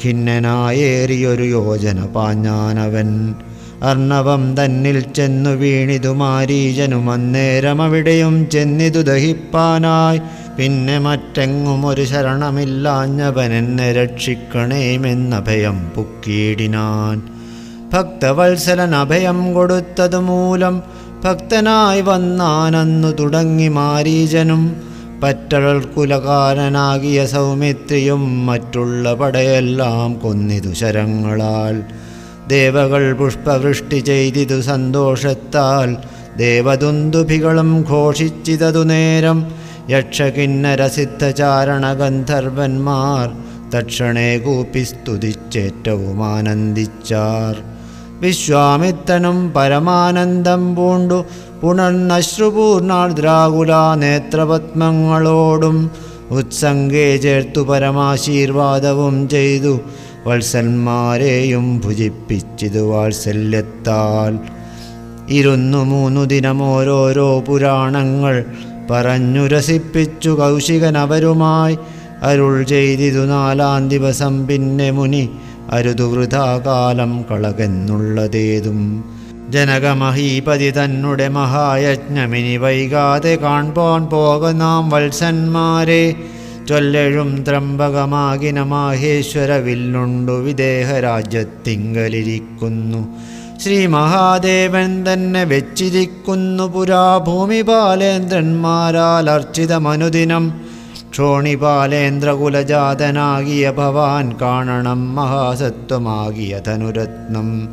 ഖിന്നനായേറിയൊരു 0.05 1.43
യോജന 1.43 2.05
പാഞ്ഞാനവൻ. 2.05 3.35
അർണവം 3.83 4.63
തന്നിൽ 4.63 4.99
ചെന്നു 4.99 5.49
വീണിതു 5.49 6.07
മാരീജനും 6.07 7.11
അന്നേരം 7.11 7.81
അവിടെയും 7.81 8.49
ചെന്നിതു 8.49 9.01
ദഹിപ്പാനായി. 9.01 10.21
പിന്നെ 10.57 10.99
മറ്റെങ്ങും 10.99 11.87
ഒരു 11.87 12.03
ശരണമില്ലാഞ്ഞവൻ 12.03 13.53
എന്നെ 13.53 13.93
രക്ഷിക്കണേമെന്ന 13.93 15.39
ഭയം 15.39 15.91
പുക്കിയിടിനാൻ. 15.95 17.21
ഭക്തവത്സലൻ 17.93 18.95
അഭയം 18.95 19.53
കൊടുത്തതു 19.53 20.17
മൂലം 20.17 20.83
ഭക്തനായി 21.23 22.01
വന്നാനന്നു 22.01 23.11
തുടങ്ങി 23.11 23.67
മാരീജനും 23.67 24.81
പറ്റഴൽ 25.23 25.85
കുലകാരനാകിയ 25.85 27.25
സൗമിത്രിയും 27.25 28.45
മറ്റുള്ള 28.45 29.13
പടയെല്ലാം 29.13 30.13
കൊന്നിതു 30.13 30.73
ശരങ്ങളാൽ. 30.73 31.83
ദേവകൾ 32.47 33.13
പുഷ്പവൃഷ്ടി 33.13 33.99
ചെയ്തിതു 33.99 34.61
സന്തോഷത്താൽ 34.61 35.97
ദേവദുന്ദുഭികളും 36.37 37.85
ഘോഷിച്ചിതതു 37.89 38.83
നേരം 38.83 39.39
യക്ഷകിന്നരസിദ്ധചാരണ 39.89 41.93
ഗന്ധർവന്മാർ 41.93 43.29
തക്ഷണേ 43.75 44.37
കൂപ്പി 44.37 44.83
സ്തുതിച്ചേറ്റവും 44.83 46.23
ആനന്ദിച്ചാർ 46.23 47.63
വിശ്വാമിത്തനും 48.19 49.53
പരമാനന്ദം 49.53 50.75
പൂണ്ടു 50.75 51.25
പുണർന്നശ്രുപൂർണാർദ്രാകുല 51.61 53.95
നേത്രപത്മങ്ങളോടും 53.95 55.91
ഉത്സംഗേ 56.31 57.17
ചേർത്തു 57.17 57.61
പരമാശീർവാദവും 57.61 59.29
ചെയ്തു 59.29 59.79
വത്സന്മാരെയും 60.27 61.79
ഭുജിപ്പിച്ചിതു 61.79 62.79
വാത്സല്യത്താൽ. 62.79 64.39
ഇരുന്നു 65.29 65.83
മൂന്നു 65.83 66.25
ദിനം 66.25 66.63
ഓരോരോ 66.63 67.39
പുരാണങ്ങൾ 67.39 68.45
പറഞ്ഞു 68.91 69.47
രസിപ്പിച്ചു 69.47 70.29
കൗശികനവരുമായി 70.29 71.77
അരുൾ 72.23 72.63
ചെയ്തിതു 72.63 73.25
നാലാം 73.25 73.89
ദിവസം 73.89 74.47
പിന്നെ 74.47 74.91
മുനി 74.91 75.29
അരുതു 75.71 76.03
വൃഥാകാലം 76.03 77.25
കളകെന്നുള്ളതേതും. 77.31 79.03
ജനകമഹീപതി 79.49 80.71
തന്നെ 80.71 81.27
മഹായജ്ഞമിനി 81.27 82.57
വൈകാതെ 82.57 83.35
കാൺപോൻ 83.35 84.05
പോകുന്നാം 84.05 84.89
വത്സന്മാരെ. 84.89 86.15
ചൊല്ലഴും 86.69 87.45
ത്രംബകമാകിന 87.47 88.63
മാഹേശ്വര 88.63 89.51
വില്ലുണ്ടു 89.51 90.31
വിദേഹരാജ്യത്തിങ്കലിരിക്കുന്നു. 90.31 93.07
ശ്രീ 93.61 93.87
മഹാദേവൻ 93.87 95.07
തന്നെ 95.07 95.43
വെച്ചിരിക്കുന്നു 95.43 96.63
പുരാ 96.63 97.23
ഭൂമിപാലേന്ദ്രന്മാരാൽ 97.27 99.29
അർച്ചിതമനുദിനം. 99.29 100.61
ക്ഷോണിപാലേന്ദ്രകുലജാതനാകിയ 101.09 103.71
ഭവാൻ 103.71 104.35
കാണണം 104.41 105.15
മഹാസത്വമാകിയ 105.15 106.61
ധനുരത്നം. 106.67 107.69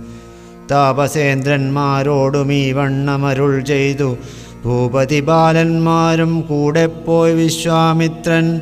താപസേന്ദ്രന്മാരോടും 0.70 2.52
ഈ 2.52 2.72
വണ്ണമരുൾ 2.72 3.60
ചെയ്തു. 3.60 4.16
ഭൂപതി 4.64 5.20
ബാലന്മാരും 5.20 6.40
കൂടെ 6.40 6.86
പോയി 6.86 7.32
വിശ്വാമിത്രൻ 7.32 8.60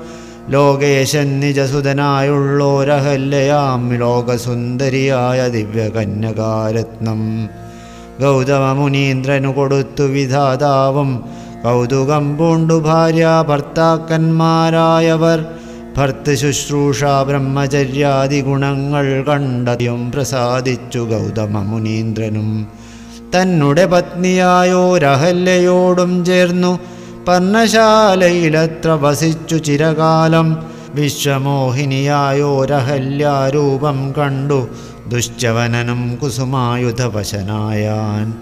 ലോകേശൻ 0.49 1.41
നിജസുതനായുള്ളോരഹല്ലയാം 1.41 3.97
ലോകസുന്ദരിയായ 3.97 5.49
ദിവ്യകന്യകാരത്നം. 5.49 7.49
ഗൗതമമുനീന്ദ്രനു 8.23 9.49
കൊടുത്തു 9.49 10.03
വിധാതാവും. 10.03 11.25
കൗതുകം 11.65 12.37
പൂണ്ടു 12.37 12.75
ഭാര്യ 12.75 13.45
ഭർത്താക്കന്മാരായവർ. 13.49 15.45
ഭർത്തൃശുശ്രൂഷ 15.97 17.05
ബ്രഹ്മചര്യാദി 17.05 18.41
ഗുണങ്ങൾ 18.41 19.23
കണ്ടതിയും 19.23 20.13
പ്രസാദിച്ചു 20.13 20.99
ഗൗതമ 20.99 21.63
മുനീന്ദ്രനും. 21.63 22.69
തന്നുടെ 23.35 23.85
തന്നെ 23.85 23.97
പത്നിയായോരഹല്യയോടും 23.97 26.25
ചേർന്നു 26.25 26.79
പർണശാലയിലത്ര 27.29 28.91
വസിച്ചു 28.91 29.57
ചിരകാലം. 29.57 30.57
വിശ്വമോഹിനിയായോ 30.95 32.65
രഹല്യാരൂപം 32.65 34.15
കണ്ടു 34.19 34.69
ദുശ്ചവനനും 35.09 36.19
കുസുമായുധവശനായാൻ. 36.23 38.35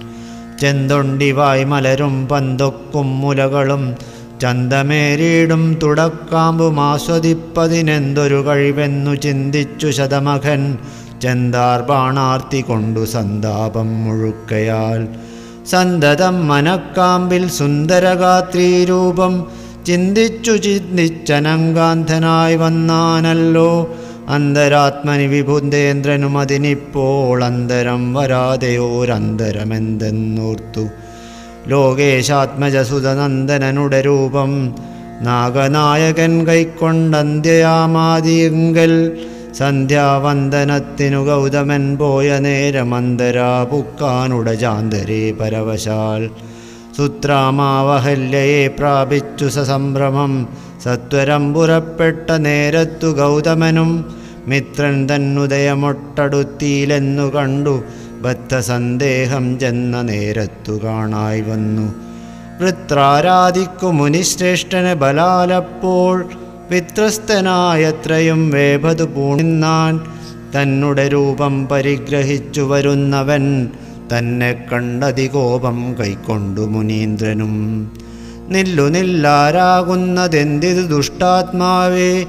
ചെന്തൊണ്ടിവായ് 0.58 1.64
മലരും 1.64 2.28
പന്തൊക്കും 2.28 3.20
മുലകളും 3.20 3.94
ചന്തമേരീടും 4.40 5.78
തുടക്കാമ്പും 5.82 6.80
ആസ്വദിപ്പതിനെന്തൊരു 6.80 8.46
കഴിവെന്നു 8.46 9.14
ചിന്തിച്ചു 9.14 9.86
ശതമഖൻ. 9.86 10.78
ചെന്താർ 11.22 11.80
ബാണാർത്തി 11.80 12.60
കൊണ്ടു 12.60 13.04
സന്താപം 13.04 14.04
മുഴുക്കയാൽ. 14.04 15.08
സന്തതം 15.70 16.48
മനക്കാമ്പിൽ 16.48 17.48
സുന്ദരഗാത്രീരൂപം 17.48 19.46
ചിന്തിച്ചു 19.86 20.52
ചിന്തിച്ചനങ്കാന്ധനായി 20.52 22.56
വന്നാനല്ലോ. 22.56 23.94
അന്തരാത്മനി 24.28 25.26
വിഭുന്ദേന്ദ്രനും 25.26 26.38
അതിനിപ്പോൾ 26.38 27.44
അന്തരം 27.44 28.14
വരാതെയോരന്തരമെന്തെന്നോർത്തു. 28.14 30.88
ലോകേശാത്മജസുതനന്ദനനുടെ 31.66 34.00
രൂപം. 34.00 34.74
നാഗനായകൻ 35.20 36.46
കൈക്കൊണ്ടന്ത്യയാമാതിയെങ്കിൽ 36.46 39.12
സന്ധ്യാവന്ദനത്തിനു 39.58 41.18
ഗൗതമൻ 41.18 41.96
പോയ 41.96 42.38
നേരമന്തരാ 42.38 43.66
പുക്കാനുട 43.72 44.52
ചാന്തരേ 44.52 45.32
പരവശാൽ. 45.32 46.30
സുത്രാമാവഹല്യയെ 46.96 48.68
പ്രാപിച്ചു 48.68 49.46
സസംഭ്രമം. 49.46 50.48
സത്വരം 50.84 51.54
പുറപ്പെട്ട 51.54 52.30
നേരത്തു 52.30 53.06
ഗൗതമനും 53.06 54.20
മിത്രൻ 54.46 55.08
തന്നുദയമൊട്ടടുത്തിയിലെന്നു 55.08 57.34
കണ്ടു. 57.34 57.82
ബദ്ധസന്ദേഹം 58.20 59.58
ചെന്ന 59.58 60.02
നേരത്തു 60.02 60.72
കാണായി 60.84 61.40
വന്നു. 61.40 61.94
വൃത്രാരാധിക്കു 62.60 63.86
മുനിശ്രേഷ്ഠന് 63.86 64.94
ബലാലപ്പോൾ 64.94 66.28
വിത്രസ്തനായത്രയും 66.70 68.50
വേഭതു 68.50 69.04
പൂണിന്നാൻ 69.04 70.00
തന്നുടെ 70.56 71.08
രൂപം 71.08 71.66
പരിഗ്രഹിച്ചു 71.66 72.60
വരുന്നവൻ 72.60 73.68
തന്നെ 74.18 74.68
കണ്ടതികോപം 74.72 75.94
കൈക്കൊണ്ടു 76.00 76.60
മുനീന്ദ്രനും. 76.60 77.54
നില്ലു 78.48 78.82
ദുഷ്ടാത്മാവേ? 80.86 82.24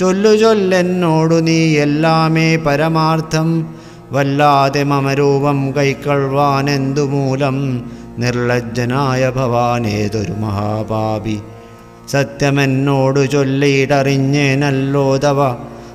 ചൊല്ലു 0.00 0.36
ചൊല്ലെന്നോടു 0.36 1.34
നീ 1.34 1.76
എല്ലാമേ 1.76 2.56
പരമാർത്ഥം 2.56 3.77
വല്ലാതെ 4.12 4.82
മമരൂപം 4.82 5.72
കൈക്കൊള്ളുവാനെന്തു 5.76 7.00
മൂലം 7.00 7.90
നിർലജ്ജനായ 8.18 9.30
ഭവാനേതൊരു 9.30 10.32
മഹാപാപി? 10.32 11.40
സത്യമെന്നോടു 12.08 13.20
ചൊല്ലിയിടറിഞ്ഞേനല്ലോ 13.20 15.16
തവ. 15.16 15.48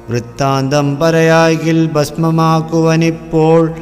വൃത്താന്തം 0.09 0.99
പറയായിൽ 0.99 1.89
ഭസ്മമാക്കുവനിപ്പോൾ. 1.91 3.73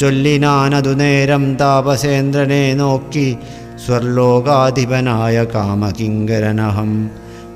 ചൊല്ലിനാനതു 0.00 0.88
നേരം 0.88 1.56
താപസേന്ദ്രനെ 1.56 2.74
നോക്കി 2.74 3.36
സ്വർലോകാധിപനായ 3.86 5.44
കാമകിങ്കരനഹം. 5.44 7.10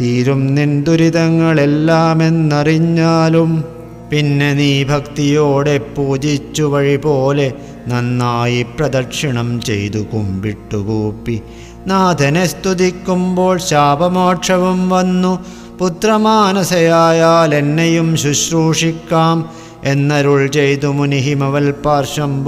തീരും 0.00 0.54
നിൻ 0.54 0.82
ദുരിതങ്ങളെല്ലാമെന്നറിഞ്ഞാലും 0.82 3.64
പിന്നെ 4.12 4.52
നീ 4.52 4.84
ഭക്തിയോടെ 4.84 5.78
പൂജിച്ചു 5.78 6.62
വഴി 6.62 6.96
പോലെ 6.96 7.52
നന്നായി 7.88 8.62
പ്രദക്ഷിണം 8.62 9.60
ചെയ്തു 9.60 9.98
കുമ്പിട്ടുകൂപ്പി. 9.98 11.40
നാഥനെ 11.86 12.46
സ്തുതിക്കുമ്പോൾ 12.46 13.58
ശാപമോക്ഷവും 13.58 14.90
വന്നു. 14.90 15.44
പുത്രമാനസയായാൽ 15.78 17.54
എന്നെയും 17.54 18.16
ശുശ്രൂഷിക്കാം. 18.16 19.50
എന്നരുൾ 19.84 20.46
ചെയ്തു 20.46 20.86
മുനിഹിമവൽ 20.86 21.70
പാർശ്വം 21.70 22.44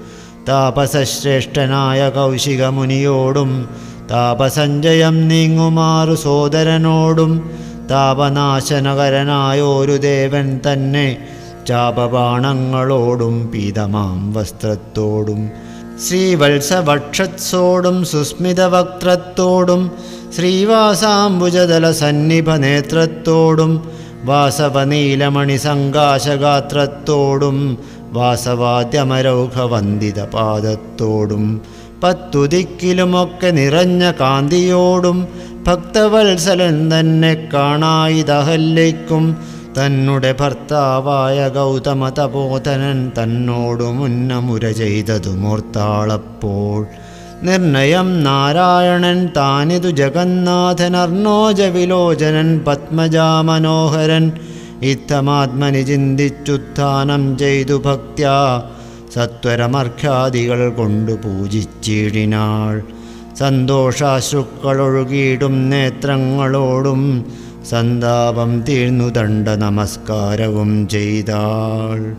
താപസശ്രേഷ്ഠനായ 0.48 2.08
കൗശികമുനിയോടും 2.08 3.68
താപസഞ്ജയം 4.10 5.28
നീങ്ങുമാറു 5.28 6.14
സോദരനോടും 6.14 7.50
താപനാശനകരനായോരു 7.90 9.96
ദേവൻ 10.02 10.60
തന്നെ 10.66 11.16
ചാപബാണങ്ങളോടും 11.68 13.50
പീതമാം 13.52 14.32
വസ്ത്രത്തോടും 14.32 15.50
ശ്രീവത്സവക്ഷത്സോടും 16.04 18.04
സുസ്മിതവക്ത്രത്തോടും 18.04 19.90
ശ്രീവാസാംബുജതല 20.36 21.92
സന്നിഭനേത്രത്തോടും 22.00 23.72
വാസവനീലമണി 24.24 25.58
സങ്കാശഗാത്രത്തോടും 25.58 27.58
വാസവാദ്യമരൗഘവന്ദിത 28.12 30.20
പാദത്തോടും 30.34 31.62
പത്തുദിക്കിലുമൊക്കെ 32.02 33.50
നിറഞ്ഞ 33.50 34.12
കാന്തിയോടും 34.20 35.18
ഭക്തവത്സലൻ 35.68 36.92
തന്നെ 36.92 37.48
കാണായിതഹല്യയ്ക്കും 37.54 39.36
തന്നുടെ 39.78 40.34
ഭർത്താവായ 40.40 41.48
ഗൗതമ 41.48 42.08
തപോധനൻ 42.08 43.12
തന്നോടു 43.22 43.84
മുന്നമുര 43.84 44.70
ചെയ്തതു 44.70 45.30
മൂർത്താളപ്പോൾ. 45.30 46.86
നിർണയം 47.42 48.24
നാരായണൻ 48.24 49.28
താനിതു 49.36 49.88
ജഗന്നാഥൻ 49.88 50.96
അർണോജ 50.96 51.62
വിലോചനൻ 51.62 52.60
പത്മജാമനോഹരൻ. 52.66 54.32
ഇത്തമാത്മനി 54.82 55.82
ചിന്തിച്ചുത്ഥാനം 55.82 57.38
ചെയ്തു 57.38 57.82
ഭക്ത്യാ. 57.84 58.62
സത്വരമർഖ്യാദികൾ 59.14 60.68
കൊണ്ടു 60.68 61.12
പൂജിച്ചിടിനാൾ. 61.12 62.97
സന്തോഷാശ്രുക്കളൊഴുകിയിടും 63.38 65.70
നേത്രങ്ങളോടും 65.70 67.32
സന്താപം 67.70 68.62
തീർന്നു 68.62 69.08
ദണ്ഡ 69.08 69.48
നമസ്കാരവും 69.48 70.88
ചെയ്താൾ. 70.88 72.16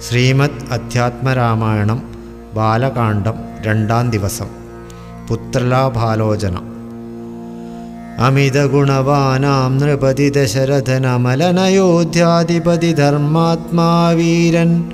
ശ്രീമദ് 0.00 0.70
അധ്യാത്മരാമായണം 0.70 2.02
ബാലകാണ്ഡം 2.54 3.34
രണ്ടാം 3.60 4.10
ദിവസം. 4.10 4.46
പുത്രലാഭാലോചന. 5.28 6.71
അമിതഗുണവാനാം 8.18 9.78
നൃപതി 9.78 10.28
ദശരഥനമലനയോധ്യാധിപതി 10.28 12.92
ധർമാത്മാവീരൻ 12.92 14.84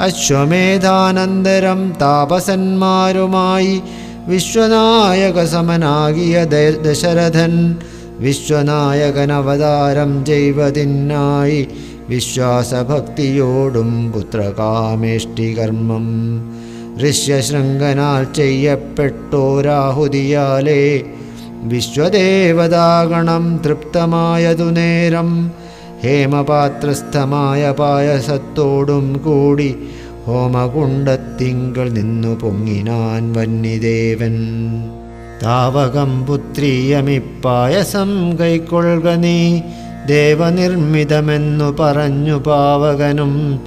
അശ്വമേധാനന്തരം 0.00 1.92
താപസന്മാരുമായി 2.00 3.82
വിശ്വനായക 4.26 5.44
സമനാകിയ 5.44 6.44
ദശരഥൻ 6.84 7.76
വിശ്വനായകനവതാരം 8.20 10.24
ചെയ്വതിനായി 10.24 11.68
വിശ്വാസഭക്തിയോടും 12.08 14.12
പുത്രകാമേഷ്ടികർമ്മം. 14.12 16.06
ഋഷ്യശൃംഗനാൽ 17.02 18.32
ചെയ്യപ്പെട്ടോരാഹുതിയാലേ 18.32 21.02
വിശ്വദേവതാഗണം 21.62 23.60
തൃപ്തമായതു 23.64 24.62
നേരം. 24.62 25.50
ഹേമപാത്രസ്ഥമായ 26.02 27.72
പായസത്തോടും 27.72 29.20
കൂടി 29.24 29.76
ഹോമകുണ്ടത്തിങ്കൾ 30.26 31.90
നിന്നു 31.90 32.28
പൊങ്ങിനാൻ 32.28 33.32
വന്യദേവൻ 33.32 34.36
താവകം 35.42 36.26
പുത്രീയമിപ്പായസം 36.26 38.36
കൈക്കൊള്ളുക 38.40 39.14
നീ. 39.14 39.60
ദേവനിർമ്മിതമെന്നു 40.06 41.76
പറഞ്ഞു 41.80 42.34
പാവകനും 42.34 43.60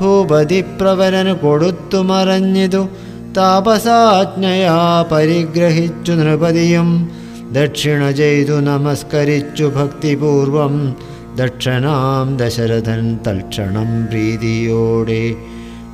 ഭൂപതി 0.00 0.60
പ്രവരന് 0.60 1.34
കൊടുത്തു 1.34 1.96
മറഞ്ഞിതു. 1.96 2.88
താപസാജ്ഞയാ 3.36 5.04
പരിഗ്രഹിച്ചു 5.12 6.12
നൃപതിയും. 6.12 7.10
ദക്ഷിണ 7.52 8.10
ചെയ്തു 8.10 8.52
നമസ്കരിച്ചു 8.52 9.64
ഭക്തിപൂർവം. 9.64 10.96
ദക്ഷണാം 11.36 12.36
ദശരഥൻ 12.36 13.18
തൽക്ഷണം 13.26 14.06
പ്രീതിയോടെ 14.06 15.34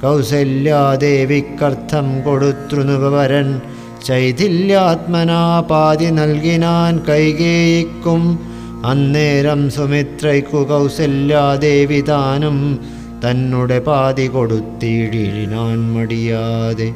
കൗസല്യാദേവിക്കർത്ഥം 0.02 2.22
കൊടുത്തു 2.22 2.76
നൃപവരൻ. 2.76 3.60
ശൈഥില്യാത്മനാ 4.06 5.60
പാതി 5.60 6.04
നൽകിനാൻ 6.04 6.98
കൈകേയിക്കും. 7.08 8.38
അന്നേരം 8.86 9.70
സുമിത്രയ്ക്കു 9.70 10.56
കൗസല്യാദേവി 10.56 12.00
താനും 12.00 12.78
തന്നെ 13.24 13.78
പാതി 13.78 14.26
കൊടുത്തിടിനാൻ 14.26 15.94
മടിയാതെ. 15.94 16.94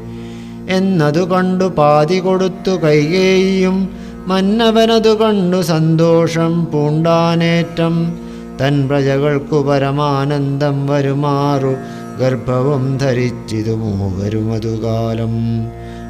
എന്നതു 0.77 1.21
കണ്ടു 1.21 1.65
പാതി 1.65 2.19
കൊടുത്തു 2.19 2.71
കൈകേയും 2.71 3.89
മന്നവനതു 4.27 5.09
കണ്ടു 5.09 5.63
സന്തോഷം 5.63 6.67
പൂണ്ടാനേറ്റം. 6.73 8.15
തൻ 8.61 8.89
പ്രജകൾക്കു 8.89 9.57
പരമാനന്ദം 9.57 10.87
വരുമാറു. 10.87 11.75
ഗർഭവും 12.21 12.99
ധരിച്ചിതു 12.99 13.71
മൂവരുമതു 13.71 14.83
കാലം 14.85 15.35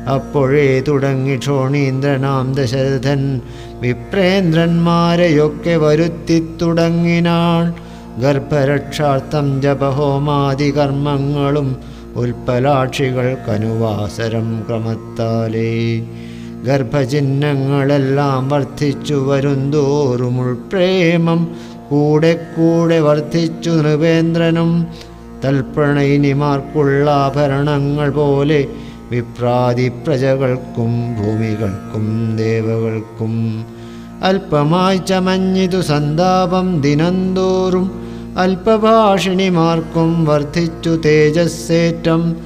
അപ്പോഴേ 0.08 0.80
തുടങ്ങി 0.80 1.36
ക്ഷോണീന്ദ്രനാം 1.36 2.54
ദശരഥൻ 2.54 3.40
വിപ്രേന്ദ്രന്മാരെയൊക്കെ 3.80 5.76
വരുത്തി 5.76 6.48
തുടങ്ങിനാൾ. 6.62 7.74
ഗർഭരക്ഷാർത്ഥം 8.20 9.62
ജപഹോമാദി 9.62 10.70
കർമ്മങ്ങളും 10.70 11.76
ഉൽപ്പലാക്ഷികൾക്കനുവാസരം 12.16 14.64
ക്രമത്താലേ. 14.68 16.06
ഗർഭചിഹ്നങ്ങളെല്ലാം 16.64 18.48
വർദ്ധിച്ചു 18.48 19.14
വരുന്തോറും 19.14 20.40
ഉൾപ്രേമം 20.40 21.56
കൂടെ 21.90 22.40
കൂടെ 22.56 23.00
വർദ്ധിച്ചു 23.00 23.70
നൃപേന്ദ്രനും. 23.70 24.86
തൽപ്രണയിനിമാർക്കുള്ള 25.44 27.10
ആഭരണങ്ങൾ 27.10 28.10
പോലെ 28.10 28.66
വിപ്രാതി 29.10 29.88
പ്രജകൾക്കും 29.88 31.16
ഭൂമികൾക്കും 31.18 32.36
ദേവകൾക്കും 32.36 33.64
അല്പമായി 34.22 34.98
ചമഞ്ഞിതു 34.98 35.80
സന്താപം 35.80 36.80
ദിനംതോറും 36.80 38.08
അല്പഭാഷിണിമാർക്കും 38.38 40.24
വർദ്ധിച്ചു 40.24 40.90
തേജസ്സേറ്റം. 41.06 42.36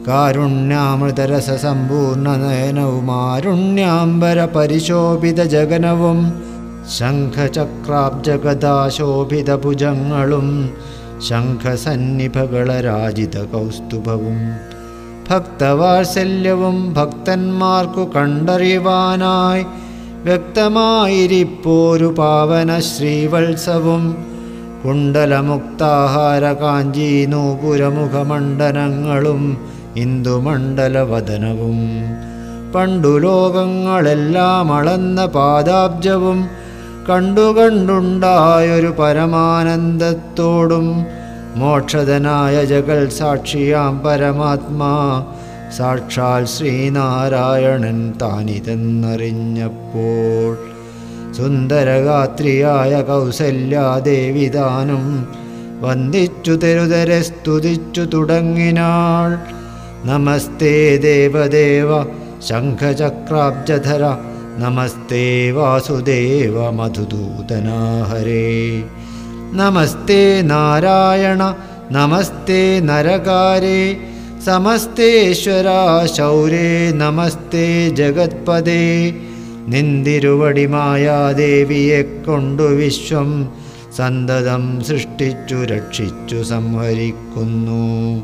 കാരുണ്യാമൃതരസ 0.07 1.49
സമ്പൂർണ 1.63 2.35
നയനവുമാരുണ്യാംബര 2.35 4.45
പരിശോഭിത 4.55 5.41
ജഗനവും 5.53 6.19
ശംഖചക്രാബ്ജഗദാശോഭിത 6.97 9.55
ഭുജങ്ങളും 9.55 10.47
ശംഖസന്നിഭകളരാജിത 11.21 13.51
കൗസ്തുഭവും 13.51 14.51
ഭക്തവാത്സല്യവും 15.29 16.93
ഭക്തന്മാർക്കു 16.93 18.11
കണ്ടറിവാനായി 18.15 19.65
വ്യക്തമായിരിപ്പോരു 20.23 22.13
പാവന 22.17 22.79
ശ്രീവത്സവും 22.79 24.15
കുണ്ടലമുക്താഹാര 24.83 26.53
കാഞ്ചി 26.53 27.25
നൂപുരമുഖമണ്ഡലങ്ങളും 27.25 29.59
ഇന്ദുമണ്ഡലവദനവും 29.95 32.05
പണ്ടു 32.75 33.19
ലോകങ്ങളെല്ലാം 33.19 34.73
അളന്ന 34.73 35.25
പാദാബ്ജവും 35.25 36.49
കണ്ടു 37.09 37.41
കണ്ടുണ്ടായൊരു 37.41 38.93
പരമാനന്ദത്തോടും 38.99 41.05
മോക്ഷതനായ 41.55 42.65
ജഗൽ 42.65 43.09
സാക്ഷിയാം 43.09 43.99
പരമാത്മാ. 43.99 45.25
സാക്ഷാൽ 45.77 46.45
ശ്രീനാരായണൻ 46.45 48.13
താനിതെന്നറിഞ്ഞപ്പോൾ 48.21 50.57
സുന്ദരഗാത്രിയായ 51.33 53.01
കൗസല്യാദേവി 53.01 54.47
താനും 54.47 55.27
വന്ദിച്ചു 55.81 56.51
തെരുതരെ 56.51 57.21
സ്തുതിച്ചു 57.21 58.01
തുടങ്ങിനാൾ. 58.01 59.37
നമസ്തേ 60.07 60.97
ദേവദേവ 60.97 62.03
ശംഖചക്രാബ്ജധര 62.49 64.15
നമസ്തേ 64.59 65.51
വാസുദേവ 65.51 66.71
മധുദൂതനാഹരേ 66.71 68.75
നമസ്തേ 69.53 70.41
നാരായണ 70.41 71.55
നമസ്തേ 71.91 72.79
നരകാരേ. 72.79 73.97
സമസ്തേശ്വര 74.45 75.67
ശൗരേ 76.17 76.91
നമസ്തേ 76.91 77.89
ജഗത്പദേ 77.89 79.13
നിന്തിരുവടിമായാദേവിയെ 79.67 82.23
കൊണ്ടു 82.25 82.63
വിശ്വം 82.63 83.49
സന്തതം 83.97 84.83
സൃഷ്ടിച്ചു 84.83 85.55
രക്ഷിച്ചു 85.55 86.43
സംഹരിക്കുന്നു. 86.43 88.23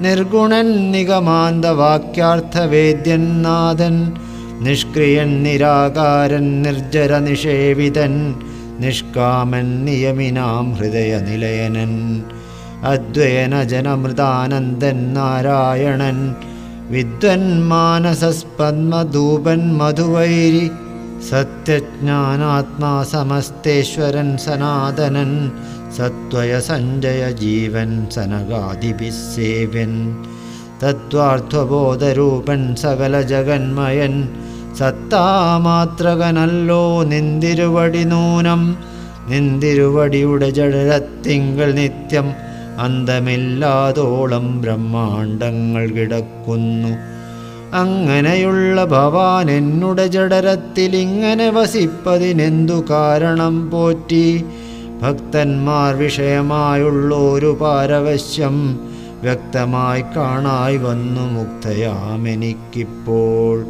നിർഗുണൻ 0.00 0.90
നിഗമാന്തവാക്യാർത്ഥവേദ്യൻ 0.90 3.42
നാഥൻ. 3.42 4.12
നിഷ്ക്രിയൻ 4.60 5.42
നിരാകാരൻ 5.42 6.62
നിർജര 6.62 7.18
നിഷേവിതൻ. 7.18 8.34
നിഷ്കാമൻ 8.80 9.84
നിയമിനാം 9.84 10.72
ഹൃദയനിലയനൻ. 10.72 12.22
അദ്വയന 12.84 13.62
ജനമൃതാനന്ദൻ 13.62 15.14
നാരായണൻ. 15.14 16.34
വിദ്വൻ 16.90 17.68
മാനസസ്പദ്മധൂപൻ 17.68 19.78
മധുവൈരി. 19.78 20.70
സത്യജ്ഞാനാത്മാ 21.28 22.92
സമസ്തേശ്വരൻ 23.12 24.28
സനാതനൻ 24.44 25.32
സത്വയ 25.96 26.52
സഞ്ജയ 26.68 27.22
ജീവൻ 27.42 27.90
സനകാദിഭിസേവ്യൻ 28.14 29.92
തത്വാർത്ഥബോധരൂപൻ 30.82 32.62
സകല 32.82 33.14
ജഗന്മയൻ 33.32 34.14
സത്താമാത്രകനല്ലോ 34.78 36.82
നിന്തിരുവടി 37.12 38.04
നൂനം 38.12 38.62
നിന്തിരുവടിയുടെ 39.28 40.48
ജഡരത്തിങ്കൾ 40.58 41.68
നിത്യം 41.80 42.28
അന്തമില്ലാതോളം 42.84 44.46
ബ്രഹ്മാണ്ടങ്ങൾ 44.62 45.84
കിടക്കുന്നു. 45.96 46.92
അങ്ങനെയുള്ള 47.74 48.84
ഭവാൻ 48.84 49.50
എന്നുടെ 49.50 50.06
ജഡരത്തിൽ 50.06 50.96
ഇങ്ങനെ 50.96 51.50
വസിപ്പതിനെന്തു 51.50 52.84
കാരണം 52.90 53.70
പോറ്റി? 53.70 54.44
ഭക്തന്മാർ 55.02 55.94
വിഷയമായുള്ളൊരു 55.94 57.58
പാരവശ്യം 57.60 58.80
വ്യക്തമായി 59.22 60.04
കാണായി 60.16 60.76
വന്നു 60.76 61.20
മുക്തയാമെനിക്കിപ്പോൾ 61.20 63.64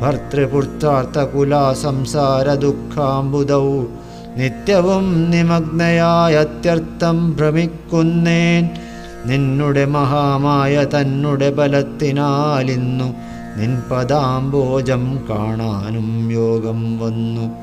ഭർത്തൃപുത്രാർത്ഥകുല 0.00 1.72
സംസാര 1.82 2.54
ദുഃഖാംബുദൗ 2.54 3.84
നിത്യവും 4.36 5.30
നിമഗ്നയായ 5.30 6.34
അത്യർത്ഥം 6.34 7.36
ഭ്രമിക്കുന്നേൻ. 7.36 8.70
നിന്നുടെ 9.26 9.84
മഹാമായ 9.84 10.84
തന്നുടെ 10.84 11.50
ബലത്തിനാലിന്നു. 11.50 13.14
നിൻ 13.56 13.82
പദാംബോജം 13.90 15.26
കാണാനും 15.30 16.32
യോഗം 16.32 16.98
വന്നു. 16.98 17.56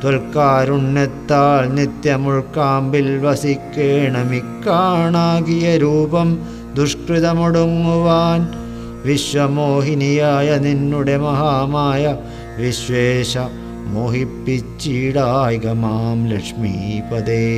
ത്വൽക്കാരുണ്യത്താൽ 0.00 1.74
നിത്യമുൾക്കാമ്പിൽ 1.74 3.18
വസിക്കേണമിക്കാണാകിയ 3.18 5.76
രൂപം 5.76 6.38
ദുഷ്കൃതമൊടുങ്ങുവാൻ 6.74 8.48
വിശ്വമോഹിനിയായ 9.04 10.58
നിന്നുടെ 10.58 11.16
മഹാമായ 11.16 12.16
വിശ്വേശ 12.58 13.38
മോഹിപ്പിച്ചിടായികമാം 13.86 16.28
ലക്ഷ്മീപദേ 16.28 17.52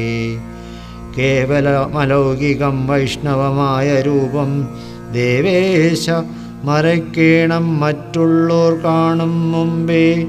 കേവലമലൗകികം 1.19 2.87
വൈഷ്ണവമായ 2.87 4.01
രൂപം. 4.01 4.69
ദേവേശ 5.13 6.11
മറയ്ക്കേണം 6.65 7.81
മറ്റുള്ളോർ 7.81 8.75
കാണും 8.75 9.53
മുമ്പേ. 9.53 10.27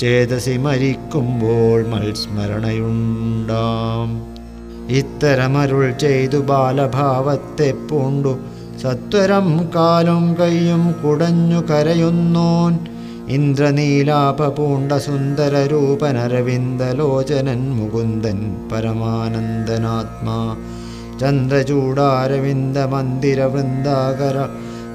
ചേതസി 0.00 0.56
മരിക്കുമ്പോൾ 0.56 1.86
മത്സ്മരണയുണ്ടാം. 1.86 4.26
ഇത്തരമരുൾ 4.96 5.90
ചെയ്തു 5.90 6.36
ബാലഭാവത്തെ 6.36 7.74
പൂണ്ടു. 7.90 8.38
സത്വരം 8.82 9.70
കാലും 9.74 10.36
കൈയും 10.40 10.94
കുടഞ്ഞു 11.04 11.62
കരയുന്നോൻ 11.70 12.78
ഇന്ദ്രനീലാപ 13.28 14.48
പൂണ്ട 14.48 14.92
സുന്ദര 14.92 15.68
രൂപനരവിന്ദലോചനൻ 15.72 17.76
മുകുന്ദൻ 17.76 18.56
പരമാനന്ദനാത്മാ. 18.72 20.56
ചന്ദ്രചൂടാരവിന്ദ 21.20 22.78
മന്ദിര 22.78 23.44
വൃന്ദാകര 23.44 24.46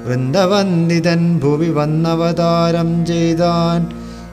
വൃന്ദവന്ദിതൻ 0.06 1.38
ഭുവി 1.38 1.68
വന്നവതാരം 1.68 3.06
ചെയ്താൻ 3.06 3.86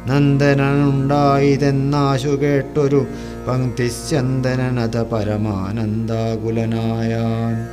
നന്ദനുണ്ടായിതെന്നാശു 0.07 2.27
കേട്ടൊരു 2.27 3.05
പങ്ക്തിസ്യന്തനനത 3.47 5.01
പരമാനന്ദാകുലനായാൻ. 5.01 7.67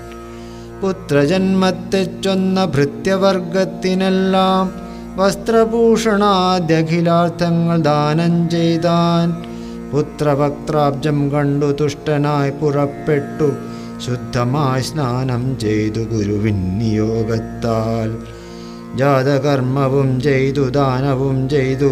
പുത്രജന്മത്തെ 0.80 2.08
ചൊന്ന 2.24 2.64
ഭൃത്യവർഗത്തിനെല്ലാം 2.64 4.85
വസ്ത്രഭൂഷണാദ്യഖിലാർത്ഥങ്ങൾ 5.16 7.82
ദാനം 7.82 8.48
ചെയ്താൻ 8.48 9.36
പുത്രഭക്താബ്ജം 9.90 11.30
കണ്ടു 11.30 11.76
തുഷ്ടനായി 11.80 12.50
പുറപ്പെട്ടു. 12.50 13.52
ശുദ്ധമായി 14.06 14.82
സ്നാനം 14.82 15.58
ചെയ്തു 15.58 16.00
ഗുരുവിൻ 16.00 16.78
നിയോഗത്താൽ. 16.78 18.18
ജാതകർമ്മവും 18.98 20.20
ചെയ്തു 20.20 20.60
ദാനവും 20.60 21.48
ചെയ്തു. 21.48 21.90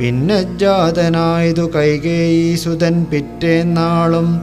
പിന്നെ 0.00 0.58
ജാതനായതു 0.58 1.60
കൈകേയി 1.60 1.90
കൈകേയീസുതൻ 1.90 3.06
പിറ്റേന്നാളും 3.12 4.40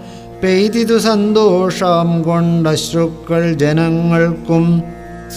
പെയ്തിതു 0.42 0.98
സന്തോഷം 0.98 2.22
കൊണ്ടശ്രുക്കൾ 2.22 3.54
ജനങ്ങൾക്കും. 3.54 4.82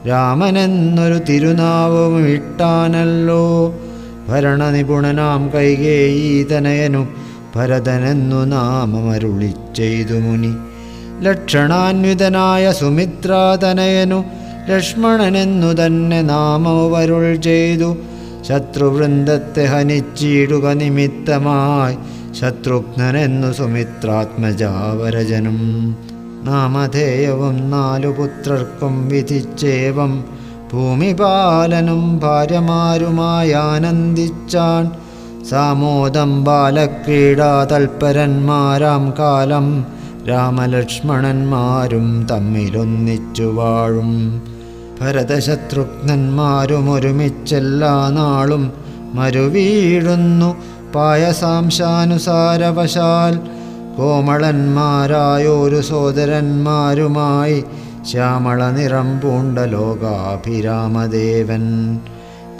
രാമനെന്നൊരു 0.08 1.18
തിരുനാവും 1.30 2.28
ഇട്ടാനല്ലോ. 2.28 3.44
ഭരണനിപുണനാം 4.30 5.50
കൈകേയീതനയനു 5.56 7.08
ഭരതനെന്നു 7.56 8.42
നാമമരുളി 8.44 9.52
ചെയ്തു 9.76 10.18
മുനി 10.20 10.54
ലക്ഷണാന്വിതനായ 11.24 12.72
സുമിത്രാതനയനു 12.72 14.20
ലക്ഷ്മണനെന്നു 14.70 15.68
തന്നെ 15.68 16.22
നാമവരുൾ 16.22 17.36
ചെയ്തു. 17.36 17.98
ശത്രുവൃന്ദത്തെ 18.50 19.66
ഹനിച്ചിടുക 19.66 20.72
നിമിത്തമായി. 20.72 21.98
ശത്രുഘ്നനെന്നു 22.34 23.54
സുമിത്രാത്മജാവരജനും. 23.54 25.98
നാമധേയവും 26.44 27.72
നാലു 27.72 28.08
പുത്രർക്കും 28.08 29.08
വിധിച്ചേവം. 29.08 30.24
ഭൂമിപാലനും 30.74 32.20
ഭാര്യമാരുമായി 32.20 33.52
ആനന്ദിച്ചാൻ. 33.52 34.92
സാമോദം 35.50 36.44
ബാലക്രീഡാ 36.44 37.68
തൽപരന്മാരാം 37.72 39.14
കാലം. 39.20 39.86
രാമലക്ഷ്മണന്മാരും 40.30 42.28
തമ്മിലൊന്നിച്ചു 42.32 43.44
വാഴും. 43.44 44.42
ഭരതശത്രുഘ്നന്മാരും 45.02 46.92
ഒരുമിച്ചെല്ലാ 46.92 48.10
നാളും 48.10 48.74
മരുവീഴുന്നു 49.14 50.56
പായസാംശാനുസാരവശാൽ. 50.96 53.40
കോമളന്മാരായോരു 53.98 55.82
സോദരന്മാരുമായി 55.82 57.64
ശ്യാമള 58.12 58.72
നിറം 58.72 59.20
പൂണ്ട 59.20 59.60
ലോകാഭിരാമദേവൻ. 59.60 62.00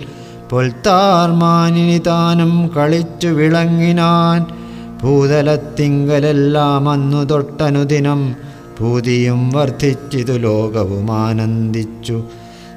പൊൽത്താർമാനിനി 0.50 1.98
താനും 1.98 2.70
കളിച്ചു 2.76 3.30
വിളങ്ങിനാൻ 3.30 4.67
ഭൂതലത്തിങ്കലെല്ലാം 5.03 6.88
അന്നു 6.88 7.24
തൊട്ടനുദിനം 7.24 8.34
ഭൂതിയും 8.80 9.51
വർദ്ധിച്ചിതു 9.51 10.32
ലോകവും 10.32 11.12
ആനന്ദിച്ചു. 11.12 12.22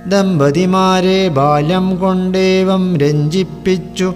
ദമ്പതിമാരെ 0.08 1.28
ബാല്യം 1.28 1.96
കൊണ്ടേവം 1.96 2.98
രഞ്ജിപ്പിച്ചു. 2.98 4.14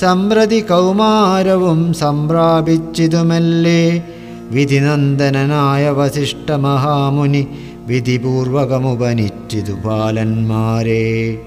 സമ്പ്രതി 0.00 0.60
കൗമാരവും 0.60 1.94
സംപ്രാപിച്ചിതുമല്ലേ. 1.94 4.04
വിധിനന്ദനായ 4.50 5.90
വസിഷ്ഠ 5.90 6.52
മഹാമുനി 6.52 7.48
വിധിപൂർവകമുപനിച്ചിതു 7.86 9.72
ബാലന്മാരെ. 9.72 11.38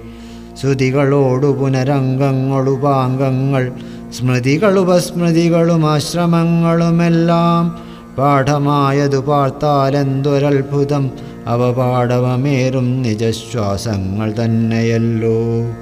ശ്രുതികളോടു 0.62 1.47
പുനരംഗങ്ങളുപാംഗങ്ങൾ 1.47 3.72
സ്മൃതികളുപസ്മൃതികളും 4.14 5.91
ആശ്രമങ്ങളുമെല്ലാം 5.91 7.78
പാഠമായതു 8.18 9.18
പാർത്താലെന്തൊരത്ഭുതം. 9.18 11.12
അവ 11.47 11.72
പാടവമേറും 11.72 13.01
നിജശ്വാസങ്ങൾ 13.01 14.34
തന്നെയല്ലോ. 14.43 15.74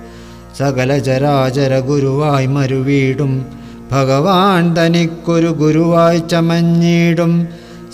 സകല 0.57 0.97
ചരാചര 0.97 1.79
ഗുരുവായി 1.79 2.45
മരുവീടും. 2.45 3.45
ഭഗവാൻ 3.91 4.73
തനിക്കൊരു 4.73 5.47
ഗുരുവായി 5.47 6.19
ചമഞ്ഞിടും. 6.19 7.47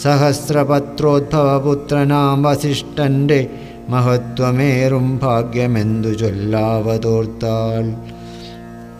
സഹസ്രപത്രോദ്ഭവപുത്രനാം 0.03 2.43
വസിഷ്ഠന്റെ 2.43 3.47
മഹത്വമേറും 3.89 5.19
ഭാഗ്യമെന്തു 5.23 6.09
ചൊല്ലാവതോർത്താൽ. 6.09 8.14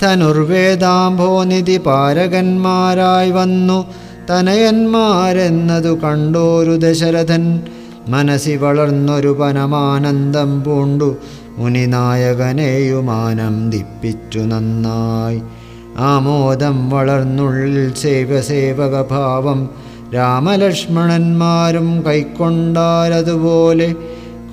ധനുർവേദാംഭോനിധി 0.05 1.77
പാരകന്മാരായി 1.77 3.31
വന്നു. 3.31 3.85
തനയന്മാരെന്നതു 4.29 5.87
കണ്ടോരു 5.87 6.71
ദശരഥൻ. 6.71 7.61
മനസ്സി 8.07 8.55
വളർന്നൊരു 8.55 9.37
പനമാനന്ദം 9.41 10.63
പൂണ്ടു. 10.63 11.17
മുനിനായകനെയുമാനം 11.57 13.69
ദിപ്പിച്ചു 13.69 14.39
നന്നായി. 14.39 15.41
ആമോദം 15.97 16.89
വളർന്നുള്ളിൽ 16.89 17.93
സേവസേവകഭാവം. 17.93 19.69
രാമലക്ഷ്മണന്മാരും 20.15 22.03
കൈക്കൊണ്ടാരതുപോലെ 22.07 23.95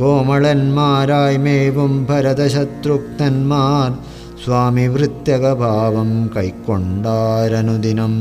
കോമളന്മാരായി 0.01 1.37
മേവും 1.37 2.07
ഭരതശത്രുഘ്നന്മാർ 2.11 4.12
സ്വാമി 4.45 4.87
വൃത്യകഭാവം 4.87 6.31
കൈക്കൊണ്ടാരനുദിനം. 6.37 8.15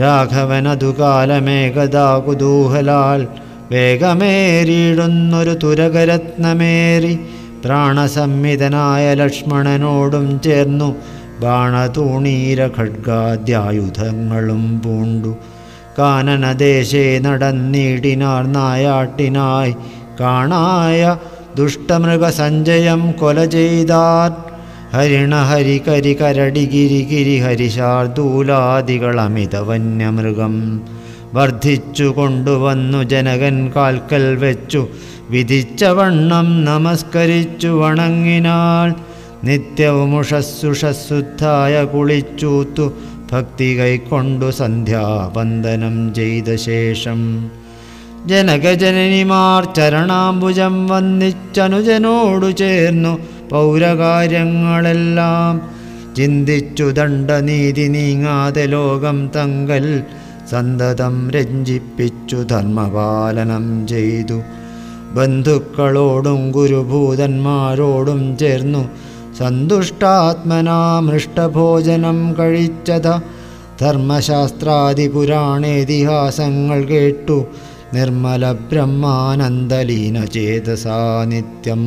രാഘവനതു 0.00 0.90
കാലമേകദാ 0.98 2.18
കുതൂഹലാൽ 2.18 3.26
വേഗമേറിയിടുന്നൊരു 3.72 5.54
തുരകരത്നമേറി 5.62 7.18
പ്രാണസംഹിതനായ 7.64 9.14
ലക്ഷ്മണനോടും 9.14 10.40
ചേർന്നു 10.42 10.88
ബാണതൂണീര 11.40 12.60
ഖഡ്ഗാദ്യായുധങ്ങളും 12.78 14.62
പൂണ്ടു. 14.84 15.32
കാനനദേശേ 15.98 17.18
നടന്നിടിനാർ 17.18 18.52
നായാട്ടിനായി 18.52 19.74
കാണായ 20.20 21.16
ദുഷ്ടമൃഗസഞ്ചയം 21.56 23.12
കൊല 23.12 23.44
ചെയ്താർ 23.44 24.51
ഹരിണ 24.94 25.42
ഹരി 25.42 25.82
കരി 25.88 26.14
കരടി 26.14 26.68
ഗിരി 26.72 27.06
ഗിരി 27.10 27.38
ഹരിശാർദൂലാദികൾ 27.38 29.20
അമിത 29.20 29.56
വന്യമൃഗം 29.56 30.82
വർദ്ധിച്ചു 31.34 32.14
കൊണ്ടുവന്നു 32.16 33.02
ജനകൻ 33.02 33.72
കാൽക്കൽ 33.76 34.36
വെച്ചു. 34.36 34.88
വിധിച്ച 35.30 35.84
വണ്ണം 35.84 36.64
നമസ്കരിച്ചു 36.64 37.68
വണങ്ങിനാൾ 37.68 38.94
നിത്യവുമുഷസ്സുഷസ്സുദ്ധായ 39.44 41.84
കുളിച്ചൂത്തു. 41.84 42.92
ഭക്തി 43.32 43.78
കൈക്കൊണ്ടു 43.78 44.50
സന്ധ്യാവന്ദനം 44.50 46.14
ചെയ്ത 46.14 46.54
ശേഷം 46.54 47.50
ജനകജനനിമാർ 48.26 49.64
ചരണാംബുജം 49.64 50.88
വന്നിച്ചനുജനോടു 50.88 52.50
ചേർന്നു. 52.50 53.41
പൗരകാര്യങ്ങളെല്ലാം 53.52 55.54
ചിന്തിച്ചു 56.16 56.86
ദണ്ഡനീതി 56.98 57.86
നീങ്ങാതെ 57.88 58.66
ലോകം 58.66 59.30
തങ്കൽ 59.36 59.86
സന്തതം 60.50 61.14
രഞ്ജിപ്പിച്ചു 61.34 62.38
ധർമ്മപാലനം 62.50 63.66
ചെയ്തു. 63.92 64.38
ബന്ധുക്കളോടും 65.16 66.40
ഗുരുഭൂതന്മാരോടും 66.52 68.20
ചേർന്നു 68.40 68.82
സന്തുഷ്ടാത്മനാമൃഷ്ടഭോജനം 69.38 72.18
കഴിച്ചത 72.38 73.08
ധർമ്മശാസ്ത്രാദി 73.80 75.06
പുരാണേതിഹാസങ്ങൾ 75.08 76.80
കേട്ടു 76.84 77.38
നിർമ്മല 77.94 78.42
ബ്രഹ്മാനന്ദലീന 78.70 80.16
ചേതസാ 80.34 80.98
നിത്യം. 81.30 81.82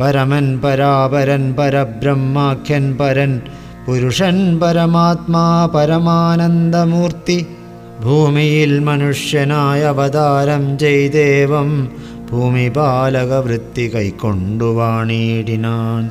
പരമൻ 0.00 0.60
പരാപരൻ 0.64 1.54
പരബ്രഹ്മാഖ്യൻ 1.58 2.96
പരൻ 3.00 3.40
പുരുഷൻ 3.86 4.58
പരമാത്മാ 4.58 5.70
പരമാനന്ദമൂർത്തി. 5.74 7.46
ഭൂമിയിൽ 8.04 8.78
മനുഷ്യനായ 8.78 9.82
അവതാരം 9.82 10.78
ചെയ്തേവം 10.78 11.90
ഭൂമിപാലക 12.32 13.38
വൃത്തി 13.38 13.94
കൈക്കൊണ്ടു 13.94 14.64
വാണീടിനാൻ. 14.64 16.10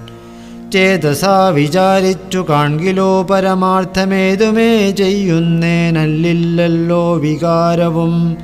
ചേതസാ 0.71 1.47
വിചാരിച്ചു 1.47 2.45
കാൺകിലോ 2.49 3.23
പരമാർത്ഥമേതുമേ 3.23 4.91
ചെയ്യുന്നേനല്ലില്ലല്ലോ 4.91 7.15
വികാരവും. 7.15 8.37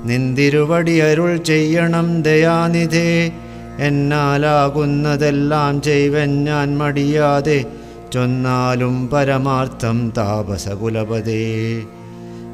നിന്തിരുവടി 0.05 0.97
അരുൾ 0.97 1.37
ചെയ്യണം 1.37 2.21
ദയാനിധേ. 2.21 3.31
എന്നാലാകുന്നതെല്ലാം 3.79 5.81
ചെയ്വൻ 5.81 6.43
ഞാൻ 6.43 6.77
മടിയാതെ 6.77 7.65
ചൊന്നാലും 8.13 9.07
പരമാർത്ഥം 9.07 10.13
താപസകുലപതേ. 10.17 11.83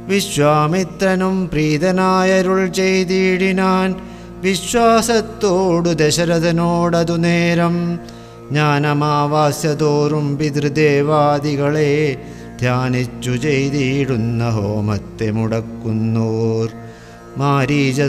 വിശ്വാമിത്രനും 0.07 1.49
പ്രീതനായരുൾ 1.49 2.67
ചെയ്തിടിനാൻ 2.67 3.95
വിശ്വാസത്തോടു 4.41 5.89
ദശരഥനോടതു 5.89 7.13
നേരം 7.13 7.99
ജ്ഞാനമാവാസ്യതോറും 8.51 10.37
പിതൃദേവാദികളെ 10.37 12.17
ധ്യാനിച്ചു 12.59 13.31
ചെയ്തിടുന്ന 13.31 14.49
ഹോമത്തെ 14.49 15.31
മുടക്കുന്നോർ. 15.31 16.82
മാരീച 17.37 18.01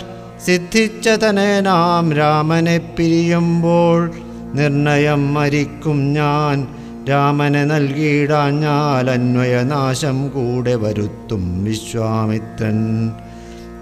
സിദ്ധിച്ച 0.45 1.09
തനയനാം 1.09 2.13
രാമനെ 2.13 2.77
പിരിയുമ്പോൾ 2.77 4.11
നിർണയം 4.55 5.33
മരിക്കും 5.33 6.13
ഞാൻ. 6.13 6.67
രാമനെ 7.09 7.63
നൽകിയിടാഞ്ഞാൽ 7.63 9.09
അന്വയനാശം 9.09 10.29
കൂടെ 10.29 10.75
വരുത്തും 10.75 11.63
വിശ്വാമിത്രൻ. 11.63 13.09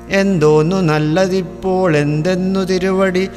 എന്തോന്നു 0.09 0.75
നല്ലതിപ്പോൾ 0.75 1.97
എന്തെന്നു 1.97 2.59
തിരുവടി? 2.59 3.27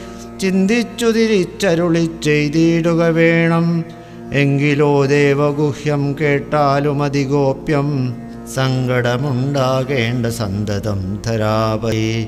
ചിന്തിച്ചു 0.40 1.06
തിരിച്ചരുളി 1.06 2.10
ചെയ്തിടുക 2.22 3.02
വേണം. 3.04 3.84
എങ്കിലോ 4.32 5.06
ദേവഗുഹ്യം 5.06 6.16
കേട്ടാലും 6.20 7.02
അതിഗോപ്യം. 7.02 8.16
സങ്കടമുണ്ടാകേണ്ട 8.54 10.26
സന്തതം 10.26 11.18
ധരാപൈ 11.26 12.24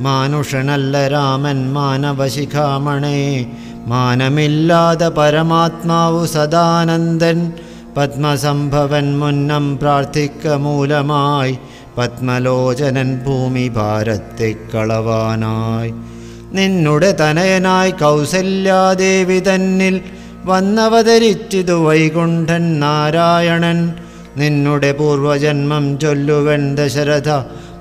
മാനുഷനല്ല 0.00 1.08
രാമൻ 1.08 1.72
മാനവശിഖാമണേ. 1.72 3.46
മാനമില്ലാതെ 3.86 5.08
പരമാത്മാവു 5.08 6.26
സദാനന്ദൻ. 6.26 7.52
പത്മസംഭവൻ 7.96 9.18
മുന്നം 9.18 9.78
പ്രാർത്ഥിക്ക 9.78 10.48
മൂലമായി 10.48 11.58
പത്മലോചനൻ 11.98 13.18
ഭൂമി 13.18 13.68
ഭാരത്തെ 13.68 14.54
കളവാനായി. 14.74 15.94
നിന്നുടെ 16.52 17.16
തനയനായി 17.20 17.90
കൗസല്യാദേവി 17.90 19.40
തന്നിൽ 19.40 20.00
വന്നവതരിച്ചിതു 20.44 21.72
വൈകുണ്ഠൻ 21.72 22.80
നാരായണൻ. 22.80 23.94
നിന്നുടെ 24.36 24.92
പൂർവജന്മം 24.92 25.98
ചൊല്ലുവൻ 25.98 26.74
ദശരഥ 26.74 27.28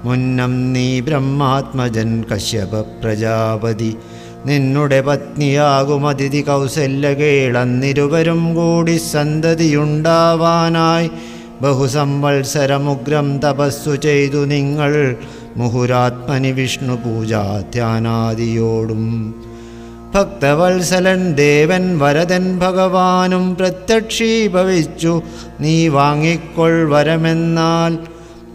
മുന്നം 0.03 0.73
നീ 0.73 0.99
ബ്രഹ്മാത്മജൻ 0.99 2.23
കശ്യപ 2.33 2.81
പ്രജാപതി 2.81 3.97
നിന്നുടെ 4.45 5.01
പത്നിയാകും 5.01 6.07
അതിഥി 6.07 6.41
കൗസല്യകേളന്നിരുവരും 6.41 8.55
കൂടി 8.55 9.01
സന്തതിയുണ്ടാവാനായി. 9.11 11.09
ബഹുസംവത്സരമുഗ്രം 11.61 13.39
തപസ്സു 13.39 13.95
ചെയ്തു 13.95 14.45
നിങ്ങൾ 14.45 15.15
മുഹുരാത്മനി 15.57 16.51
വിഷ്ണു 16.51 16.93
പൂജാധ്യാനാദിയോടും. 16.93 19.35
ഭക്തവത്സലൻ 20.15 21.33
ദേവൻ 21.33 21.99
വരദൻ 21.99 22.59
ഭഗവാനും 22.59 23.55
പ്രത്യക്ഷീഭവിച്ചു. 23.55 25.21
നീ 25.59 25.87
വാങ്ങിക്കൊൾ 25.87 26.89
വരമെന്നാൽ 26.89 28.10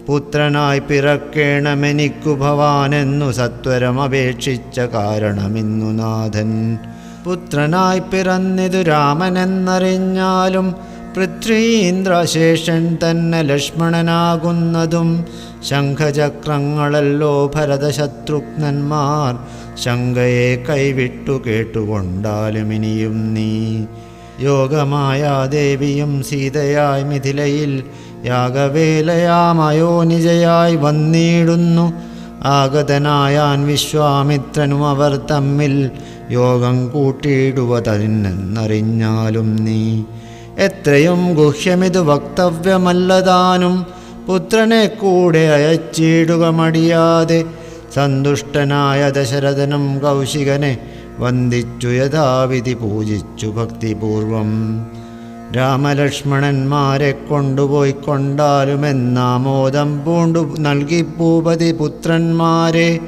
പുത്രനായി 0.07 0.79
പിറക്കേണമെനിക്കു 0.79 2.29
ഭവാനെന്നു 2.29 3.31
സത്വരം 3.31 4.01
അപേക്ഷിച്ച 4.01 4.79
കാരണമിന്നു 4.79 6.03
നാഥൻ. 6.03 6.77
പുത്രനായി 7.25 7.99
പിറന്നിതു 7.99 8.81
രാമനെന്നറിഞ്ഞാലും 8.83 10.75
പൃഥ്വീന്ദ്രശേഷൻ 11.17 12.97
തന്നെ 13.03 13.41
ലക്ഷ്മണനാകുന്നതും 13.41 15.25
ശംഖചക്രങ്ങളല്ലോ 15.63 17.51
ഭരതശത്രുഘ്നന്മാർ 17.55 19.33
ശങ്കയെ 19.75 20.65
കൈവിട്ടു 20.69 21.41
കേട്ടുകൊണ്ടാലും 21.47 22.73
ഇനിയും 22.73 23.33
നീ. 23.33 23.85
യോഗമായ 24.39 25.47
ദേവിയും 25.49 26.23
സീതയായി 26.23 27.03
മിഥിലയിൽ 27.03 27.83
യാഗവേലയാമയോ 28.27 30.03
നിജയായി 30.03 30.75
വന്നിടുന്നു. 30.75 31.93
ആഗതനായാൻ 32.43 33.67
വിശ്വാമിത്രനും 33.67 34.87
അവർ 34.87 35.19
തമ്മിൽ 35.31 35.91
യോഗം 36.31 36.87
കൂട്ടിയിടുവതന്നെന്നറിഞ്ഞാലും 36.87 39.55
നീ. 39.55 40.03
എത്രയും 40.57 41.33
ഗുഹ്യമിത് 41.33 42.01
വക്തവ്യമല്ലതാനും 42.01 43.85
പുത്രനെ 44.27 44.87
കൂടെ 44.87 45.39
അയച്ചിടുക 45.39 46.49
മടിയാതെ 46.49 47.43
സന്തുഷ്ടനായ 47.95 49.09
ദശരഥനും 49.09 49.99
കൗശികനെ 49.99 50.77
വന്ദിച്ചു 51.19 51.87
യഥാവിധി 51.87 52.73
പൂജിച്ചു 52.73 53.47
ഭക്തിപൂർവം. 53.47 54.77
രാമലക്ഷ്മണന്മാരെ 55.55 57.11
കൊണ്ടുപോയി 57.11 57.91
കൊണ്ടാലുമെന്നാമോദം 57.91 60.05
പൂണ്ടു 60.05 60.55
നൽകി 60.59 61.01
ഭൂപതി 61.01 61.71
പുത്രന്മാരെ. 61.71 62.99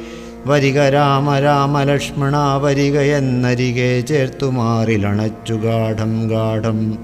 വരിക 0.45 0.89
രാമ 0.89 1.39
രാമലക്ഷ്മണ 1.39 2.59
വരിക 2.61 2.99
എന്നരികെ 2.99 4.01
ചേർത്തുമാറിലണച്ചു 4.01 5.53
ഗാഠം 5.53 6.27
ഗാഠം. 6.27 6.97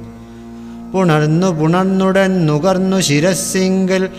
പുണർന്നു 0.93 1.47
പുണർന്നുടൻ 1.47 2.45
നുകർന്നു 2.45 2.99
ശിരസിങ്കൽ 2.99 4.09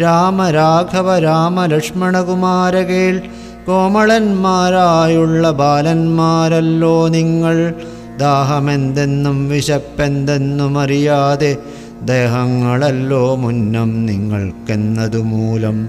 രാമരാഘവ 0.00 1.18
രാമലക്ഷ്മണകുമാരകേൾ 1.18 3.22
കോമളന്മാരായുള്ള 3.66 5.50
ബാലന്മാരല്ലോ 5.50 7.08
നിങ്ങൾ. 7.08 7.74
ദാഹമെന്തെന്നും 8.18 9.48
വിശപ്പെന്തെന്നും 9.48 10.78
അറിയാതെ 10.78 11.56
ദേഹങ്ങളല്ലോ 12.02 13.34
മുന്നം 13.34 14.06
നിങ്ങൾക്കെന്നതുമൂലം. 14.06 15.88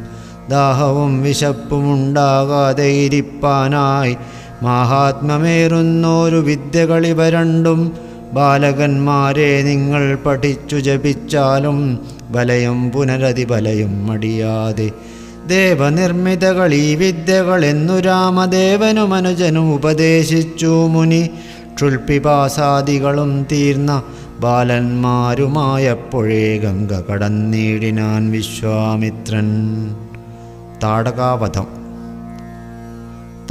ദാഹവും 0.50 1.22
വിശപ്പുമുണ്ടാകാതെ 1.22 2.84
ഇരിപ്പാനായി 2.84 4.18
മാഹാത്മ്യമേറുന്നോരു 4.62 6.36
വിദ്യകളിവ 6.36 7.30
രണ്ടും 7.30 7.92
ബാലകന്മാരെ 8.34 9.62
നിങ്ങൾ 9.62 10.18
പഠിച്ചു 10.26 10.76
ജപിച്ചാലും 10.76 12.00
വലയും 12.30 12.92
പുനരതി 12.92 13.44
ബലയും 13.44 14.08
മടിയാതെ. 14.08 14.92
ദേവനിർമ്മിതകൾ 15.48 16.74
ഈ 16.74 16.96
വിദ്യകൾ 16.96 17.66
എന്നു 17.66 18.00
രാമദേവനും 18.00 19.14
അനുജനും 19.14 19.76
ഉപദേശിച്ചു 19.76 20.88
മുനി. 20.88 21.30
ക്ഷുൽപിപാസാദികളും 21.76 23.48
തീർന്ന 23.52 24.04
ബാലന്മാരുമായപ്പോഴേ 24.40 26.58
ഗംഗ 26.58 26.94
കടന്നീടിനാൻ 26.94 28.32
വിശ്വാമിത്രൻ. 28.32 29.50
താടകാവധം. 30.84 31.81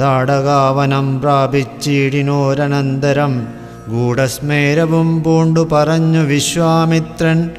താടകാവനം 0.01 1.21
പ്രാപിച്ചിടിനോരനന്തരം 1.21 3.47
ഗൂഢസ്മേരവും 3.89 5.23
പൂണ്ടു 5.23 5.67
പറഞ്ഞു 5.71 6.25
വിശ്വാമിത്രൻ 6.25 7.49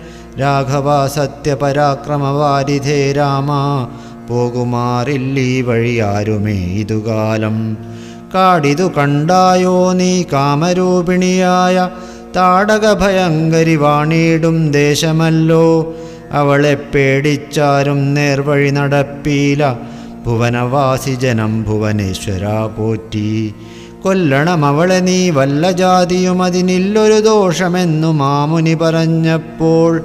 രാഘവ 0.41 1.07
സത്യപരാക്രമവാരിധേ 1.15 3.13
രാമ 3.13 3.51
പോകുമാറില്ലീ 4.29 5.63
വഴിയാരുമേ 5.63 6.79
ഇതുകാലം 6.79 7.77
കാടിതു 8.35 8.93
കണ്ടായോ 8.97 9.93
നീ 9.93 10.25
കാമരൂപിണിയായ 10.33 11.91
താടകഭയങ്കരി 12.37 13.77
വാണിയിടും 13.77 14.73
ദേശമല്ലോ 14.73 15.95
അവളെ 16.33 16.77
പേടിച്ചാരും 16.95 18.15
നേർവഴി 18.15 18.71
നടപ്പീല 18.71 19.92
ഭുവനവാസി 20.25 21.15
ജനം 21.15 21.63
ഭുവനേശ്വര 21.63 22.45
പോറ്റി. 22.79 23.55
കൊല്ലണമവളെ 24.03 25.01
നീ 25.01 25.31
വല്ല 25.31 25.71
ജാതിയും 25.71 26.43
അതിനില്ലൊരു 26.43 27.21
ദോഷമെന്നു 27.21 28.13
മാമുനി 28.13 28.75
പറഞ്ഞപ്പോൾ 28.75 30.05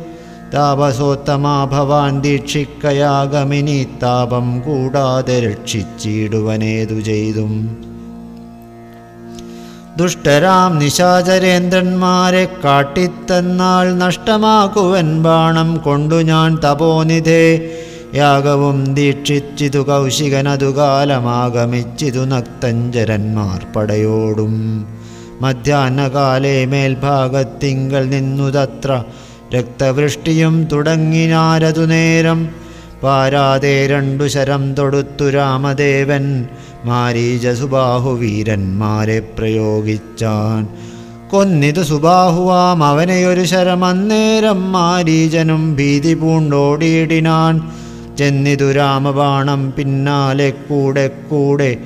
താപസോത്തമാ 0.54 1.64
ഭവാൻ 1.64 2.20
ദീക്ഷിക്കയാഗമിനി 2.20 3.86
താപം 4.02 4.60
കൂടാതെ 4.60 5.40
രക്ഷിച്ചിടുവനേതു 5.40 7.00
ചെയ്തും. 7.00 7.91
ദുഷ്ടരാം 9.98 10.78
നിശാചരേന്ദ്രന്മാരെ 10.78 12.48
കാട്ടിത്തന്നാൽ 12.64 13.98
നഷ്ടമാക്കുവൻ 13.98 15.22
ബാണം 15.22 15.76
കൊണ്ടു 15.76 16.14
ഞാൻ 16.14 16.58
തപോനിധേ. 16.64 17.70
യാഗവും 18.14 18.94
ദീക്ഷിച്ചിതു 18.94 19.78
കൗശികനതു 19.78 20.64
കാലമാഗമിച്ചിതു 20.64 22.24
നക്തഞ്ചരന്മാർ 22.24 23.66
പടയോടും. 23.76 24.86
മധ്യാഹ്നകാലേ 25.40 26.64
മേൽഭാഗത്തിങ്കൽ 26.64 28.10
നിന്നു 28.10 28.50
തത്ര 28.50 29.02
രക്തവൃഷ്ടിയും 29.54 30.64
തുടങ്ങിനാരതു 30.64 31.86
നേരം. 31.86 32.48
പാരാതെ 33.02 33.86
രണ്ടു 33.86 34.24
ശരം 34.24 34.74
തൊടുത്തു 34.74 35.30
രാമദേവൻ 35.30 36.46
മാരീജ 36.84 37.48
സുബാഹുവീരന്മാരെ 37.48 39.20
പ്രയോഗിച്ചാൻ. 39.20 40.68
കൊന്നിത് 41.30 41.82
സുബാഹുവാം 41.82 42.84
അവനെയൊരു 42.84 43.44
ശരമന്നേരം 43.44 44.72
മാരീജനും 44.72 45.76
ഭീതി 45.76 46.14
പൂണ്ടോടിയിടിനാൻ. 46.14 47.62
ചെന്നിതു 48.18 48.72
രാമബാണം 48.72 49.72
പിന്നാലെ 49.78 50.50
കൂടെ 50.50 51.08
കൂടെ 51.08 51.76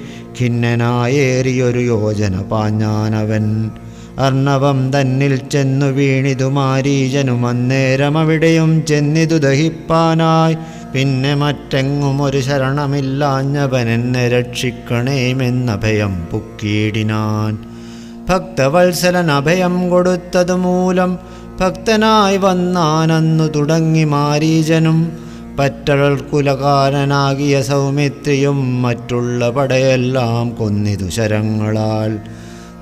ഖിന്നനായേറിയൊരു 0.40 1.78
യോജന 1.78 2.40
പാഞ്ഞാനവൻ. 2.40 3.70
അർണവം 4.18 4.92
തന്നിൽ 4.92 5.36
ചെന്നു 5.36 5.86
വീണിതു 5.86 6.44
മാരീജനും 6.44 7.46
അന്നേരം 7.46 8.18
അവിടെയും 8.18 8.86
ചെന്നിതു 8.86 9.36
ദഹിപ്പാനായി. 9.36 10.56
പിന്നെ 10.96 11.34
മറ്റെങ്ങും 11.34 12.22
ഒരു 12.22 12.40
ശരണമില്ലാഞ്ഞവൻ 12.40 13.88
എന്നെ 13.88 14.28
രക്ഷിക്കണേമെന്ന 14.28 15.80
ഭയം 15.84 16.28
പുക്കിയിടിനാൻ. 16.32 17.58
ഭക്തവത്സലൻ 18.28 19.30
അഭയം 19.30 19.90
കൊടുത്തതു 19.90 20.52
മൂലം 20.52 21.18
ഭക്തനായി 21.60 22.36
വന്നാനന്നു 22.36 23.44
തുടങ്ങി 23.44 24.04
മാരീജനും 24.04 25.12
പറ്റഴൽ 25.58 26.16
കുലകാരനാകിയ 26.20 27.62
സൗമിത്രിയും 27.62 28.82
മറ്റുള്ള 28.82 29.50
പടയെല്ലാം 29.50 30.50
കൊന്നിതു 30.50 31.08
ശരങ്ങളാൽ. 31.08 32.18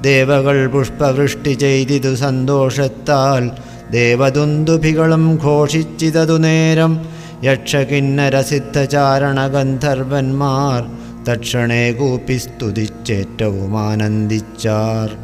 ദേവകൾ 0.03 0.67
പുഷ്പവൃഷ്ടി 0.67 1.53
ചെയ്തിതു 1.55 2.15
സന്തോഷത്താൽ 2.15 3.51
ദേവദുന്ദുഭികളും 3.91 5.41
ഘോഷിച്ചിതതു 5.45 6.37
നേരം 6.37 7.14
യക്ഷകിന്നരസിദ്ധചാരണ 7.45 9.47
ഗന്ധർവന്മാർ 9.47 10.85
തക്ഷണേ 11.29 11.93
കൂപ്പി 11.93 12.37
സ്തുതിച്ചേറ്റവും 12.37 13.79
ആനന്ദിച്ചാർ 13.79 15.17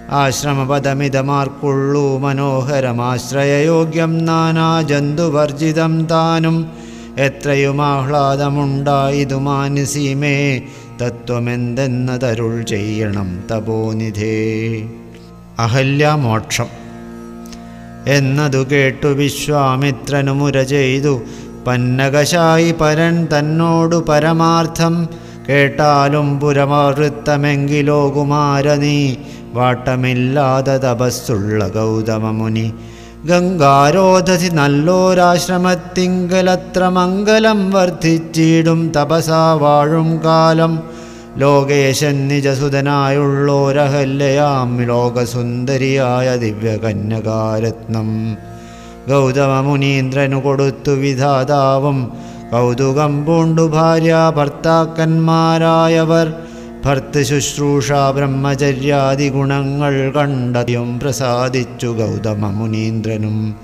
ആശ്രമപദമിതമാർക്കുള്ളൂ 0.09 2.17
മനോഹരമാശ്രയയോഗ്യം 2.17 4.25
നാനാ 4.25 4.81
ജന്തുവർജിതം 4.81 6.05
താനും. 6.05 6.67
എത്രയും 7.17 7.81
ആഹ്ലാദമുണ്ടായിതു 7.81 9.35
മാനസീമേ 9.35 10.61
തത്വമെന്തെന്നതരുൾ 11.01 12.61
ചെയ്യണം 12.61 13.43
തപോനിധേ. 13.51 14.87
അഹല്യമോക്ഷം. 15.59 16.65
എന്നതു 18.07 18.57
കേട്ടു 18.57 19.07
വിശ്വാമിത്രനു 19.07 20.31
മുര 20.31 20.63
ചെയ്തു. 20.63 21.21
പന്നകശായി 21.67 22.71
പരൻ 22.71 23.25
തന്നോടു 23.25 24.05
പരമാർത്ഥം 24.09 25.07
കേട്ടാലും 25.49 26.39
പുരമാവൃത്തമെങ്കിലോ 26.39 28.15
കുമാര 28.15 28.73
നീ 28.73 29.15
വാട്ടമില്ലാതെ 29.53 30.77
തപസ്സുള്ള 30.77 31.67
ഗൗതമമുനി 31.67 32.73
ഗംഗാരോധസി 33.25 34.47
നല്ലോരാശ്രമത്തിങ്കലത്ര 34.47 36.87
മംഗലം 36.87 37.71
വർദ്ധിച്ചിടും 37.71 38.91
തപസാ 38.97 39.53
വാഴും 39.53 40.21
കാലം. 40.25 40.83
ലോകേശൻ 41.37 42.27
നിജസുതനായുള്ളോരഹല്യയാം 42.27 44.83
ലോകസുന്ദരിയായ 44.83 46.37
ദിവ്യകന്യകാരത്നം. 46.37 48.37
ഗൗതമമുനീന്ദ്രനു 49.09 50.35
കൊടുത്തു 50.35 50.91
വിധാതാവും. 50.91 52.13
കൗതുകം 52.51 53.25
പൂണ്ടു 53.25 53.61
ഭാര്യ 53.61 54.31
ഭർത്താക്കന്മാരായവർ. 54.35 56.33
ഭർത്തൃശുശ്രൂഷ 56.85 57.91
ബ്രഹ്മചര്യാദി 57.91 59.29
ഗുണങ്ങൾ 59.29 60.11
കണ്ടതിയും 60.11 60.99
പ്രസാദിച്ചു 60.99 61.87
ഗൗതമ 61.87 62.51
മുനീന്ദ്രനും 62.51 63.55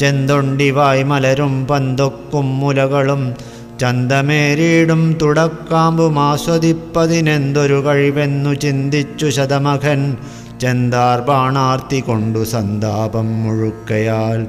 ചെന്തൊണ്ടിവായ് 0.00 1.04
മലരും 1.04 1.66
പന്തൊക്കും 1.66 2.60
മുലകളും 2.60 3.34
ചന്തമേറിയിടും 3.82 5.18
തുടക്കാമ്പും 5.22 6.18
ആസ്വദിപ്പതിനെന്തൊരു 6.18 7.86
കഴിവെന്നു 7.86 8.54
ചിന്തിച്ചു 8.54 9.26
ശതമഖൻ. 9.26 10.16
ചെന്താർ 10.60 11.20
ബാണാർത്തി 11.20 12.00
കൊണ്ടു 12.00 12.44
സന്താപം 12.44 13.42
മുഴുക്കയാൽ. 13.42 14.46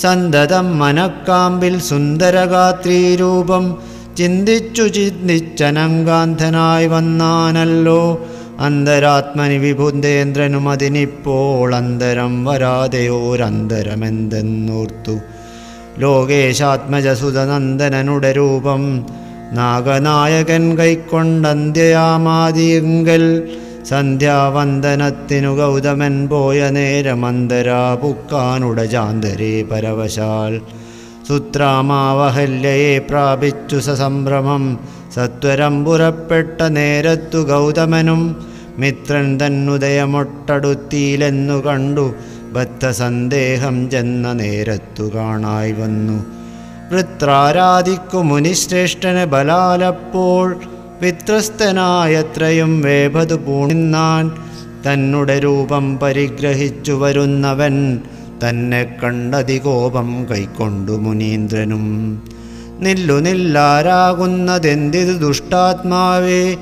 സന്തതം 0.00 0.78
മനക്കാമ്പിൽ 0.78 1.80
സുന്ദരഗാത്രീരൂപം 1.80 3.78
ചിന്തിച്ചു 4.18 4.82
ചിന്തിച്ചനങ്കാന്ധനായി 4.82 6.86
വന്നാനല്ലോ. 6.86 8.26
അന്തരാത്മനി 8.58 9.56
വിഭുന്ദേന്ദ്രനും 9.56 10.68
അതിനിപ്പോൾ 10.68 11.74
അന്തരം 11.74 12.44
വരാതെയോരന്തരമെന്തെന്നോർത്തു. 12.44 15.18
ലോകേശാത്മജസുതനന്ദനനുടെ 15.98 18.32
രൂപം 18.32 19.06
നാഗനായകൻ 19.52 20.78
കൈക്കൊണ്ടന്ത്യയാമാതിയെങ്കൽ 20.78 23.48
സന്ധ്യാവന്ദനത്തിനു 23.88 25.48
ഗൗതമൻ 25.48 26.28
പോയ 26.28 26.70
നേരമന്തരാ 26.70 27.98
പുക്കാനുട 28.02 28.84
ചാന്തരേ 28.84 29.62
പരവശാൽ. 29.62 30.60
സുത്രാമാവഹല്യയെ 31.28 32.98
പ്രാപിച്ചു 32.98 33.76
സസംഭ്രമം. 33.76 34.78
സത്വരം 35.14 35.84
പുറപ്പെട്ട 35.84 36.62
നേരത്തു 36.62 37.38
ഗൗതമനും 37.38 38.36
മിത്രൻ 38.78 39.38
തന്നുദയമൊട്ടടുത്തിയിലെന്നു 39.38 41.66
കണ്ടു. 41.66 42.14
ബദ്ധസന്ദേഹം 42.54 43.90
ചെന്ന 43.90 44.32
നേരത്തു 44.32 45.10
കാണായി 45.14 45.72
വന്നു. 45.72 46.24
വൃത്രാരാധിക്കു 46.92 48.18
മുനിശ്രേഷ്ഠന് 48.18 49.24
ബലാലപ്പോൾ 49.24 50.60
വിത്രസ്തനായത്രയും 51.02 52.80
വേഭതു 52.80 53.34
പൂണിന്നാൻ 53.34 54.32
തന്നുടെ 54.84 55.38
രൂപം 55.38 55.98
പരിഗ്രഹിച്ചു 55.98 56.92
വരുന്നവൻ 56.92 57.98
തന്നെ 58.42 58.96
കണ്ടതികോപം 59.02 60.26
കൈക്കൊണ്ടു 60.30 60.92
മുനീന്ദ്രനും. 60.92 62.22
നില്ലു 62.80 63.14
നില്ലാരാകുന്നതെന്തിത് 63.14 65.20
ദുഷ്ടാത്മാവേ? 65.20 66.56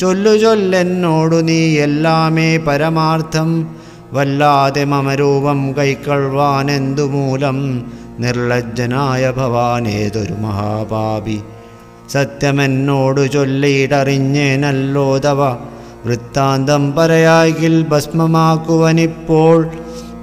ചൊല്ലു 0.00 0.36
ചൊല്ലെന്നോടു 0.36 1.36
നീ 1.36 1.78
എല്ലാമേ 1.78 2.56
പരമാർത്ഥം 2.56 3.76
വല്ലാതെ 4.12 4.84
മമരൂപം 4.84 5.72
കൈക്കൊള്ളുവാനെന്തു 5.72 7.02
മൂലം 7.02 7.86
നിർലജ്ജനായ 8.20 9.30
ഭവാനേതൊരു 9.30 10.32
മഹാപാപി? 10.32 11.40
സത്യമെന്നോടു 12.10 13.26
ചൊല്ലിയിടറിഞ്ഞേനല്ലോ 13.26 15.18
തവ. 15.18 15.56
വൃത്താന്തം 16.04 16.92
പറയായിൽ 16.92 17.82
ഭസ്മമാക്കുവനിപ്പോൾ. 17.82 19.70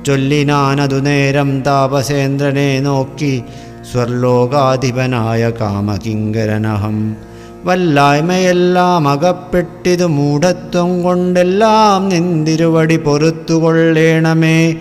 ചൊല്ലിനാനതു 0.05 0.95
നേരം 0.95 1.61
താപസേന്ദ്രനെ 1.61 2.79
നോക്കി 2.79 3.43
സ്വർലോകാധിപനായ 3.91 5.49
കാമകിങ്കരനഹം. 5.49 7.28
വല്ലായ്മയെല്ലാം 7.65 9.07
അകപ്പെട്ടിതു 9.07 10.05
മൂഢത്വം 10.05 11.03
കൊണ്ടെല്ലാം 11.03 12.09
നിന്തിരുവടി 12.09 12.97
പൊറത്തുകൊള്ളേണമേ. 12.97 14.75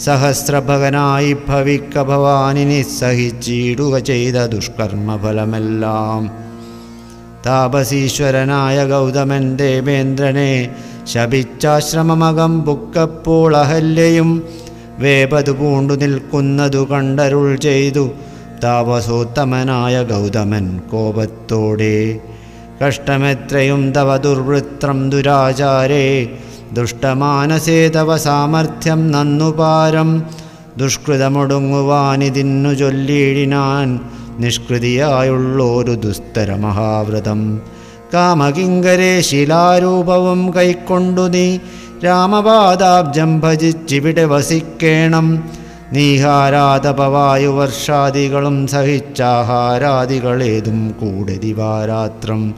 സഹസ്രഭകനായി 0.00 1.36
ഭവിക്ക 1.48 2.02
ഭവാനിനെ 2.02 2.82
സഹിച്ചിടുക 3.00 3.98
ചെയ്ത 3.98 4.46
ദുഷ്കർമ്മഫലമെല്ലാം. 4.46 6.30
താപസീശ്വരനായ 7.46 8.86
ഗൗതമൻ 8.86 9.56
ദേവേന്ദ്രനെ 9.56 10.74
ശപിച്ചാശ്രമമകം 11.12 12.62
പുക്കപ്പോൾ 12.62 13.56
അഹല്യയും 13.56 14.44
വേപതു 14.98 15.50
പൂണ്ടു 15.50 15.94
നിൽക്കുന്നതു 15.94 16.86
കണ്ടരുൾ 16.90 17.56
ചെയ്തു. 17.56 18.10
താപസോത്തമനായ 18.64 20.02
ഗൗതമൻ 20.02 20.66
കോപത്തോടെ 20.92 21.96
കഷ്ടമെത്രയും 22.80 23.82
തവ 23.96 24.16
ദുർവൃത്രം 24.16 25.10
ദുരാചാരേ 25.10 26.06
ദുഷ്ടമാനസേ 26.72 27.80
തവ 27.96 28.16
സാമർഥ്യം 28.16 29.10
നന്നുപാരം 29.12 30.10
ദുഷ്കൃതമൊടുങ്ങുവാനിതിന്നു 30.78 32.72
ചൊല്ലിയിടിനാൻ 32.74 33.88
നിഷ്കൃതിയായുള്ളൊരു 34.40 35.94
ദുസ്തര 36.04 36.50
മഹാവ്രതം. 36.54 37.40
കാമകിങ്കരെ 38.14 39.20
ശിലാരൂപവും 39.20 40.40
കൈക്കൊണ്ടു 40.56 41.24
നീ 41.34 41.46
രാമപാദാബ്ജം 42.04 43.40
ഭജിച്ചിവിടെ 43.40 44.24
വസിക്കേണം 44.24 45.26
നീഹാരാതപവായുവർഷാദികളും 45.94 48.66
സഹിച്ചാഹാരാദികളേതും 48.66 50.94
കൂടെ 51.00 51.36
ദിവാരാത്രം. 51.36 52.54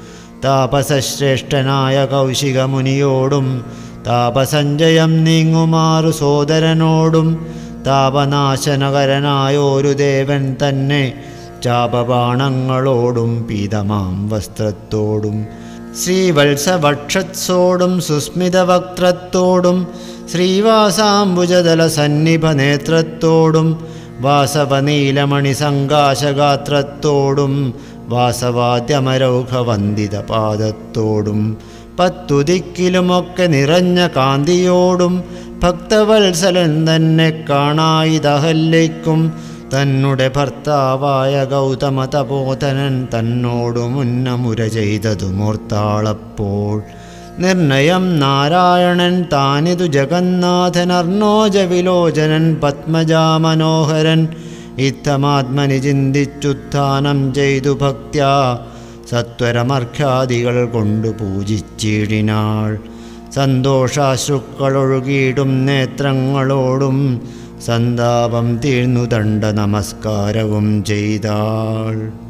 താപസശ്രേഷ്ഠനായ 0.45 2.05
കൗശികമുനിയോടും 2.05 3.65
താപസഞ്ജയം 4.07 5.23
നീങ്ങുമാറു 5.23 6.11
സോദരനോടും 6.11 7.45
താപനാശനകരനായോരു 7.87 9.93
ദേവൻ 9.93 10.55
തന്നെ. 10.63 11.13
ചാപബാണങ്ങളോടും 11.63 13.43
പീതമാം 13.43 14.29
വസ്ത്രത്തോടും. 14.29 15.45
ശ്രീവത്സവക്ഷത്സോടും 16.03 18.01
സുസ്മിതവക്ത്രത്തോടും. 18.01 19.87
ശ്രീവാസാംബുജതല 20.31 21.87
സന്നിഭ 21.87 22.45
നേത്രത്തോടും 22.45 23.87
വാസവനീലമണി 24.19 25.53
സങ്കാശഗാത്രത്തോടും 25.53 27.73
വാസവാദ്യമരൗഘവന്ദിത 28.07 30.19
പാദത്തോടും 30.19 31.57
പത്തു 31.99 32.41
ദിക്കിലുമൊക്കെ 32.41 33.43
നിറഞ്ഞ 33.43 34.07
കാന്തിയോടും. 34.15 35.23
ഭക്തവത്സലൻ 35.63 36.95
തന്നെ 36.95 37.45
കാണായിതഹല്ലേക്കും. 37.49 39.33
തന്നെ 39.81 40.31
ഭർത്താവായ 40.35 41.43
ഗൗതമ 41.43 42.05
തപോധനൻ 42.05 43.07
തന്നോടു 43.19 43.79
മുന്നമുര 43.79 44.67
ചെയ്തതു 44.67 45.25
മൂർത്താളപ്പോൾ. 45.25 46.83
നിർണയം 47.39 48.19
നാരായണൻ 48.19 49.25
താനിതു 49.33 49.85
ജഗന്നാഥൻ 49.85 50.93
അർണോജ 50.93 51.57
വിലോചനൻ 51.57 52.55
പത്മജാമനോഹരൻ. 52.63 54.27
ഇത്തമാത്മനി 54.77 55.77
ചിന്തിച്ചുത്ഥാനം 55.77 57.33
ചെയ്തു 57.33 57.77
ഭക്ത്യാ. 57.81 58.59
സത്വരമർഖ്യാദികൾ 59.11 60.65
കൊണ്ടു 60.65 61.07
പൂജിച്ചിടിനാൾ. 61.07 62.96
സന്തോഷാശ്രുക്കളൊഴുകിയിടും 63.31 65.65
നേത്രങ്ങളോടും 65.65 67.21
സന്താപം 67.65 68.57
തീർന്നു 68.57 69.05
ദണ്ഡ 69.05 69.45
നമസ്കാരവും 69.45 70.83
ചെയ്താൾ. 70.83 72.26